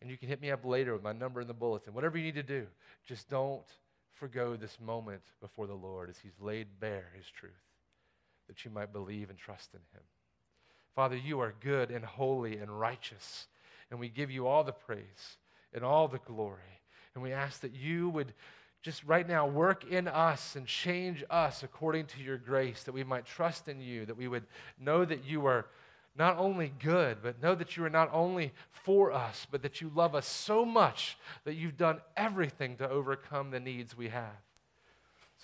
And 0.00 0.10
you 0.10 0.16
can 0.16 0.28
hit 0.28 0.40
me 0.40 0.50
up 0.50 0.64
later 0.64 0.92
with 0.92 1.02
my 1.02 1.12
number 1.12 1.40
in 1.40 1.46
the 1.46 1.54
bulletin. 1.54 1.94
Whatever 1.94 2.18
you 2.18 2.24
need 2.24 2.34
to 2.34 2.42
do, 2.42 2.66
just 3.06 3.28
don't 3.28 3.62
forego 4.14 4.56
this 4.56 4.78
moment 4.80 5.22
before 5.40 5.66
the 5.66 5.74
Lord 5.74 6.10
as 6.10 6.18
He's 6.18 6.40
laid 6.40 6.66
bare 6.80 7.10
His 7.16 7.26
truth, 7.26 7.52
that 8.48 8.64
you 8.64 8.70
might 8.70 8.92
believe 8.92 9.30
and 9.30 9.38
trust 9.38 9.74
in 9.74 9.80
Him. 9.92 10.02
Father, 10.94 11.16
you 11.16 11.40
are 11.40 11.54
good 11.60 11.90
and 11.90 12.04
holy 12.04 12.58
and 12.58 12.78
righteous, 12.78 13.46
and 13.90 13.98
we 13.98 14.08
give 14.08 14.30
you 14.30 14.46
all 14.46 14.64
the 14.64 14.72
praise 14.72 15.38
and 15.72 15.84
all 15.84 16.08
the 16.08 16.18
glory. 16.18 16.80
And 17.14 17.22
we 17.22 17.32
ask 17.32 17.60
that 17.60 17.74
you 17.74 18.08
would 18.10 18.32
just 18.82 19.04
right 19.04 19.26
now 19.26 19.46
work 19.46 19.84
in 19.84 20.08
us 20.08 20.56
and 20.56 20.66
change 20.66 21.22
us 21.30 21.62
according 21.62 22.06
to 22.06 22.20
your 22.20 22.36
grace, 22.36 22.82
that 22.82 22.92
we 22.92 23.04
might 23.04 23.24
trust 23.24 23.68
in 23.68 23.80
you, 23.80 24.04
that 24.06 24.16
we 24.16 24.28
would 24.28 24.44
know 24.78 25.04
that 25.04 25.24
you 25.24 25.46
are 25.46 25.66
not 26.16 26.36
only 26.36 26.72
good, 26.82 27.18
but 27.22 27.42
know 27.42 27.54
that 27.54 27.76
you 27.76 27.84
are 27.84 27.90
not 27.90 28.10
only 28.12 28.52
for 28.70 29.12
us, 29.12 29.46
but 29.50 29.62
that 29.62 29.80
you 29.80 29.90
love 29.94 30.14
us 30.14 30.26
so 30.26 30.64
much 30.64 31.16
that 31.44 31.54
you've 31.54 31.76
done 31.76 32.00
everything 32.16 32.76
to 32.76 32.88
overcome 32.88 33.50
the 33.50 33.60
needs 33.60 33.96
we 33.96 34.08
have. 34.08 34.36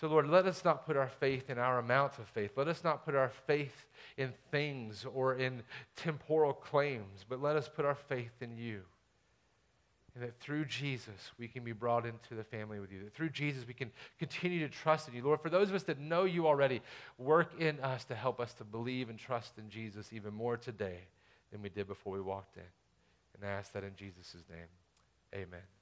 So, 0.00 0.06
Lord, 0.06 0.28
let 0.28 0.46
us 0.46 0.64
not 0.64 0.86
put 0.86 0.96
our 0.96 1.08
faith 1.08 1.50
in 1.50 1.58
our 1.58 1.80
amounts 1.80 2.18
of 2.18 2.28
faith. 2.28 2.52
Let 2.56 2.68
us 2.68 2.84
not 2.84 3.04
put 3.04 3.16
our 3.16 3.32
faith 3.48 3.86
in 4.16 4.32
things 4.52 5.04
or 5.12 5.34
in 5.34 5.62
temporal 5.96 6.52
claims, 6.52 7.24
but 7.28 7.42
let 7.42 7.56
us 7.56 7.68
put 7.68 7.84
our 7.84 7.96
faith 7.96 8.30
in 8.40 8.56
you. 8.56 8.82
And 10.14 10.22
that 10.22 10.38
through 10.38 10.66
Jesus, 10.66 11.32
we 11.36 11.48
can 11.48 11.64
be 11.64 11.72
brought 11.72 12.06
into 12.06 12.36
the 12.36 12.44
family 12.44 12.78
with 12.78 12.92
you. 12.92 13.00
That 13.00 13.14
through 13.14 13.30
Jesus, 13.30 13.66
we 13.66 13.74
can 13.74 13.90
continue 14.20 14.60
to 14.60 14.72
trust 14.72 15.08
in 15.08 15.14
you. 15.14 15.22
Lord, 15.22 15.40
for 15.40 15.50
those 15.50 15.68
of 15.68 15.74
us 15.74 15.82
that 15.84 15.98
know 15.98 16.24
you 16.24 16.46
already, 16.46 16.80
work 17.18 17.60
in 17.60 17.80
us 17.80 18.04
to 18.04 18.14
help 18.14 18.38
us 18.38 18.54
to 18.54 18.64
believe 18.64 19.10
and 19.10 19.18
trust 19.18 19.58
in 19.58 19.68
Jesus 19.68 20.12
even 20.12 20.32
more 20.32 20.56
today 20.56 21.00
than 21.50 21.60
we 21.60 21.70
did 21.70 21.88
before 21.88 22.12
we 22.12 22.20
walked 22.20 22.56
in. 22.56 22.62
And 23.34 23.48
I 23.48 23.52
ask 23.52 23.72
that 23.72 23.82
in 23.82 23.96
Jesus' 23.96 24.44
name. 24.48 24.68
Amen. 25.34 25.77